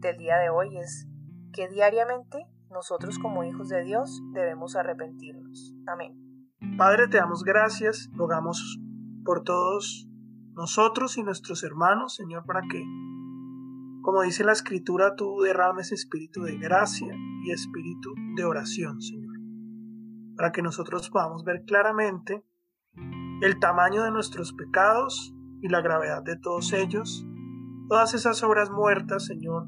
del 0.00 0.16
día 0.16 0.36
de 0.38 0.50
hoy, 0.50 0.78
es 0.78 1.08
que 1.52 1.68
diariamente 1.68 2.46
nosotros 2.70 3.18
como 3.18 3.44
hijos 3.44 3.68
de 3.68 3.82
Dios 3.84 4.20
debemos 4.32 4.76
arrepentirnos. 4.76 5.74
Amén. 5.86 6.28
Padre, 6.76 7.08
te 7.08 7.18
damos 7.18 7.42
gracias, 7.44 8.08
rogamos 8.12 8.78
por 9.24 9.42
todos 9.42 10.08
nosotros 10.52 11.16
y 11.18 11.22
nuestros 11.22 11.62
hermanos, 11.62 12.16
Señor, 12.16 12.44
para 12.44 12.60
que 12.62 12.82
como 14.02 14.22
dice 14.22 14.44
la 14.44 14.52
escritura, 14.52 15.14
tú 15.16 15.40
derrames 15.40 15.92
espíritu 15.92 16.42
de 16.42 16.56
gracia 16.56 17.14
y 17.44 17.50
espíritu 17.50 18.14
de 18.36 18.44
oración, 18.44 19.00
Señor, 19.00 19.36
para 20.36 20.52
que 20.52 20.62
nosotros 20.62 21.10
podamos 21.10 21.44
ver 21.44 21.64
claramente 21.66 22.44
el 23.42 23.58
tamaño 23.60 24.02
de 24.02 24.10
nuestros 24.10 24.52
pecados 24.52 25.34
y 25.60 25.68
la 25.68 25.80
gravedad 25.80 26.22
de 26.22 26.36
todos 26.36 26.72
ellos, 26.72 27.26
todas 27.88 28.14
esas 28.14 28.42
obras 28.42 28.70
muertas, 28.70 29.26
Señor, 29.26 29.66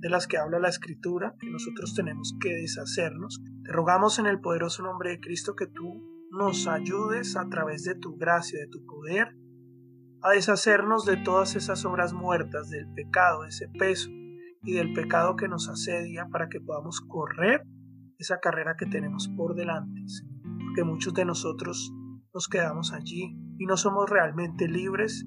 de 0.00 0.10
las 0.10 0.26
que 0.26 0.38
habla 0.38 0.58
la 0.58 0.68
Escritura, 0.68 1.34
que 1.38 1.50
nosotros 1.50 1.94
tenemos 1.94 2.36
que 2.40 2.54
deshacernos. 2.54 3.42
Te 3.64 3.72
rogamos 3.72 4.18
en 4.18 4.26
el 4.26 4.40
poderoso 4.40 4.82
nombre 4.82 5.10
de 5.10 5.20
Cristo 5.20 5.54
que 5.56 5.66
tú 5.66 6.04
nos 6.30 6.66
ayudes 6.66 7.36
a 7.36 7.48
través 7.48 7.84
de 7.84 7.94
tu 7.94 8.16
gracia, 8.16 8.60
de 8.60 8.68
tu 8.68 8.84
poder, 8.84 9.34
a 10.22 10.30
deshacernos 10.30 11.04
de 11.04 11.16
todas 11.16 11.54
esas 11.56 11.84
obras 11.84 12.12
muertas, 12.12 12.70
del 12.70 12.92
pecado, 12.94 13.44
ese 13.44 13.68
peso 13.68 14.10
y 14.62 14.72
del 14.72 14.92
pecado 14.92 15.36
que 15.36 15.48
nos 15.48 15.68
asedia 15.68 16.26
para 16.30 16.48
que 16.48 16.60
podamos 16.60 17.00
correr 17.00 17.62
esa 18.18 18.40
carrera 18.40 18.74
que 18.76 18.86
tenemos 18.86 19.28
por 19.36 19.54
delante, 19.54 20.00
porque 20.64 20.84
muchos 20.84 21.14
de 21.14 21.24
nosotros 21.24 21.92
nos 22.34 22.48
quedamos 22.48 22.92
allí 22.92 23.36
y 23.58 23.66
no 23.66 23.76
somos 23.76 24.10
realmente 24.10 24.68
libres 24.68 25.24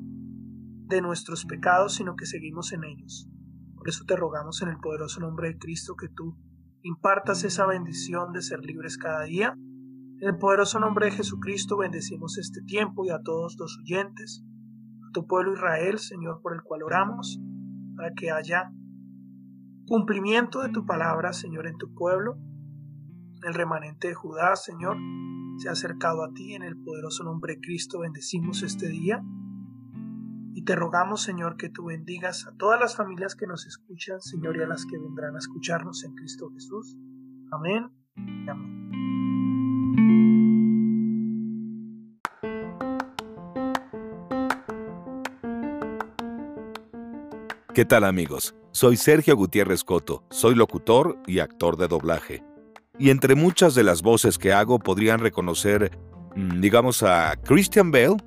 de 0.88 1.02
nuestros 1.02 1.46
pecados, 1.46 1.96
sino 1.96 2.16
que 2.16 2.26
seguimos 2.26 2.74
en 2.74 2.84
ellos. 2.84 3.30
Por 3.76 3.88
eso 3.88 4.04
te 4.06 4.16
rogamos 4.16 4.62
en 4.62 4.70
el 4.70 4.78
poderoso 4.78 5.22
nombre 5.22 5.50
de 5.50 5.58
Cristo 5.58 5.96
que 5.96 6.10
tú 6.10 6.38
impartas 6.84 7.44
esa 7.44 7.66
bendición 7.66 8.34
de 8.34 8.42
ser 8.42 8.60
libres 8.60 8.98
cada 8.98 9.24
día. 9.24 9.56
En 10.20 10.28
el 10.28 10.38
poderoso 10.38 10.80
nombre 10.80 11.08
de 11.08 11.14
Jesucristo 11.14 11.78
bendecimos 11.78 12.38
este 12.38 12.62
tiempo 12.64 13.06
y 13.06 13.10
a 13.10 13.22
todos 13.24 13.56
los 13.58 13.80
oyentes 13.80 14.44
tu 15.12 15.28
pueblo 15.28 15.54
Israel, 15.54 16.00
Señor, 16.00 16.42
por 16.42 16.54
el 16.54 16.62
cual 16.62 16.84
oramos, 16.84 17.40
para 17.96 18.14
que 18.14 18.32
haya 18.32 18.72
cumplimiento 19.86 20.62
de 20.62 20.70
tu 20.70 20.86
palabra, 20.86 21.34
Señor, 21.34 21.68
en 21.68 21.78
tu 21.78 21.94
pueblo. 21.94 22.38
El 23.44 23.54
remanente 23.54 24.10
de 24.10 24.14
Judá, 24.14 24.56
Señor, 24.56 24.98
se 25.58 25.70
ha 25.70 25.74
acercado 25.74 26.24
a 26.24 26.32
ti 26.34 26.54
en 26.54 26.64
el 26.64 26.78
poderoso 26.82 27.24
nombre 27.24 27.56
de 27.56 27.62
Cristo. 27.62 28.00
Bendecimos 28.00 28.64
este 28.64 28.88
día. 28.88 29.24
Y 30.54 30.64
te 30.64 30.76
rogamos, 30.76 31.24
Señor, 31.24 31.58
que 31.58 31.70
tú 31.70 31.86
bendigas 31.86 32.46
a 32.48 32.56
todas 32.56 32.80
las 32.80 32.96
familias 32.96 33.36
que 33.36 33.48
nos 33.48 33.66
escuchan, 33.66 34.22
Señor, 34.22 34.58
y 34.58 34.62
a 34.62 34.68
las 34.68 34.86
que 34.86 34.98
vendrán 34.98 35.36
a 35.36 35.40
escucharnos 35.40 36.04
en 36.04 36.14
Cristo 36.14 36.50
Jesús. 36.54 36.98
Amén 37.52 37.90
y 38.16 38.50
amén. 38.50 39.31
¿Qué 47.74 47.86
tal 47.86 48.04
amigos? 48.04 48.54
Soy 48.74 48.98
Sergio 48.98 49.38
Gutiérrez 49.38 49.86
Coto, 49.86 50.26
soy 50.30 50.56
locutor 50.56 51.18
y 51.26 51.40
actor 51.40 51.78
de 51.78 51.88
doblaje. 51.88 52.44
Y 53.00 53.12
entre 53.12 53.34
muchas 53.34 53.76
de 53.76 53.86
las 53.86 54.02
voces 54.02 54.38
que 54.38 54.52
hago 54.52 54.78
podrían 54.78 55.22
reconocer, 55.22 55.98
mm, 56.36 56.60
digamos, 56.60 57.02
a 57.02 57.34
Christian 57.46 57.90
Bale 57.90 58.18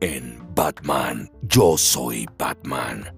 en 0.00 0.44
Batman, 0.52 1.30
Yo 1.42 1.78
soy 1.78 2.26
Batman. 2.36 3.16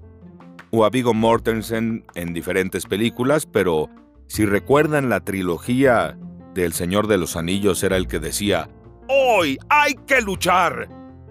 O 0.70 0.84
a 0.84 0.90
Viggo 0.90 1.14
Mortensen 1.14 2.04
en 2.14 2.34
diferentes 2.34 2.84
películas, 2.84 3.46
pero 3.46 3.88
si 4.26 4.44
recuerdan 4.44 5.08
la 5.08 5.20
trilogía 5.20 6.18
del 6.52 6.74
Señor 6.74 7.06
de 7.06 7.16
los 7.16 7.36
Anillos 7.36 7.82
era 7.82 7.96
el 7.96 8.06
que 8.06 8.18
decía, 8.18 8.68
Hoy 9.08 9.58
hay 9.70 9.94
que 10.06 10.20
luchar. 10.20 10.90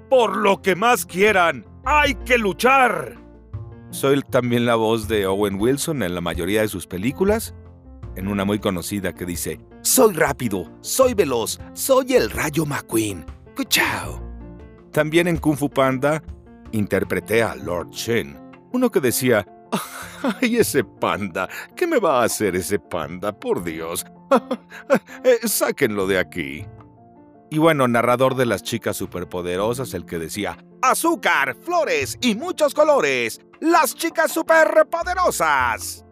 Por 0.10 0.38
lo 0.38 0.60
que 0.64 0.76
más 0.76 1.06
quieran, 1.06 1.68
hay 1.86 2.16
que 2.26 2.40
luchar. 2.40 3.29
Soy 3.92 4.22
también 4.22 4.66
la 4.66 4.76
voz 4.76 5.08
de 5.08 5.26
Owen 5.26 5.60
Wilson 5.60 6.04
en 6.04 6.14
la 6.14 6.22
mayoría 6.22 6.62
de 6.62 6.68
sus 6.68 6.86
películas, 6.86 7.56
en 8.16 8.28
una 8.28 8.46
muy 8.46 8.60
conocida 8.60 9.14
que 9.14 9.26
dice, 9.26 9.60
Soy 9.82 10.14
rápido, 10.14 10.72
soy 10.82 11.14
veloz, 11.14 11.60
soy 11.74 12.14
el 12.14 12.30
Rayo 12.30 12.66
McQueen. 12.66 13.26
¡Chao! 13.68 14.22
También 14.92 15.28
en 15.28 15.38
Kung 15.38 15.58
Fu 15.58 15.70
Panda 15.70 16.24
interpreté 16.72 17.44
a 17.44 17.56
Lord 17.56 17.90
Shen, 17.90 18.38
uno 18.72 18.90
que 18.90 19.02
decía, 19.02 19.46
¡Ay, 20.42 20.58
ese 20.58 20.84
panda! 20.84 21.48
¿Qué 21.76 21.88
me 21.88 22.00
va 22.00 22.22
a 22.22 22.26
hacer 22.26 22.56
ese 22.56 22.80
panda? 22.80 23.38
Por 23.38 23.64
Dios. 23.64 24.06
Eh, 25.24 25.48
sáquenlo 25.48 26.08
de 26.08 26.18
aquí. 26.18 26.66
Y 27.52 27.58
bueno, 27.58 27.88
narrador 27.88 28.36
de 28.36 28.46
las 28.46 28.64
chicas 28.64 28.98
superpoderosas, 28.98 29.94
el 29.94 30.06
que 30.06 30.20
decía, 30.20 30.58
azúcar, 30.82 31.56
flores 31.56 32.18
y 32.22 32.36
muchos 32.36 32.74
colores, 32.74 33.42
las 33.60 33.96
chicas 33.96 34.32
superpoderosas. 34.32 36.06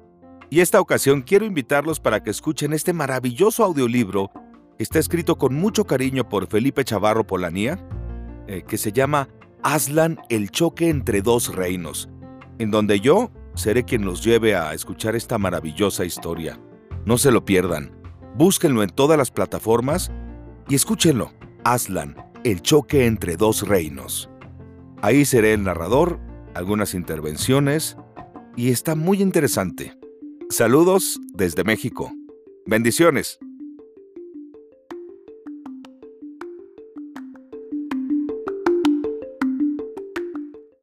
Y 0.50 0.62
esta 0.62 0.82
ocasión 0.82 1.22
quiero 1.22 1.46
invitarlos 1.46 2.00
para 2.00 2.24
que 2.24 2.32
escuchen 2.32 2.74
este 2.74 2.94
maravilloso 2.94 3.64
audiolibro 3.64 4.32
está 4.80 5.00
escrito 5.00 5.38
con 5.38 5.56
mucho 5.56 5.86
cariño 5.86 6.28
por 6.30 6.48
Felipe 6.48 6.84
Chavarro 6.84 7.26
Polanía, 7.26 7.80
eh, 8.48 8.64
que 8.68 8.78
se 8.78 8.92
llama 8.92 9.28
Aslan, 9.64 10.20
el 10.30 10.52
choque 10.52 10.90
entre 10.90 11.22
dos 11.22 11.54
reinos, 11.54 12.10
en 12.60 12.72
donde 12.72 13.00
yo 13.00 13.32
seré 13.56 13.84
quien 13.84 14.06
los 14.06 14.24
lleve 14.24 14.56
a 14.56 14.74
escuchar 14.74 15.16
esta 15.16 15.38
maravillosa 15.38 16.06
historia. 16.06 16.60
No 17.06 17.18
se 17.18 17.32
lo 17.32 17.44
pierdan, 17.44 17.92
búsquenlo 18.36 18.84
en 18.84 18.90
todas 18.90 19.18
las 19.18 19.32
plataformas 19.32 20.12
Y 20.70 20.76
escúchenlo, 20.76 21.32
Aslan, 21.64 22.16
el 22.44 22.62
choque 22.62 23.06
entre 23.06 23.38
dos 23.38 23.68
reinos. 23.68 24.30
Ahí 25.02 25.24
seré 25.24 25.54
el 25.54 25.64
narrador, 25.64 26.20
algunas 26.54 26.94
intervenciones, 26.94 27.96
y 28.58 28.72
está 28.72 28.96
muy 28.96 29.22
interesante. 29.22 29.98
Saludos 30.50 31.20
desde 31.34 31.64
México. 31.64 32.12
Bendiciones. 32.66 33.40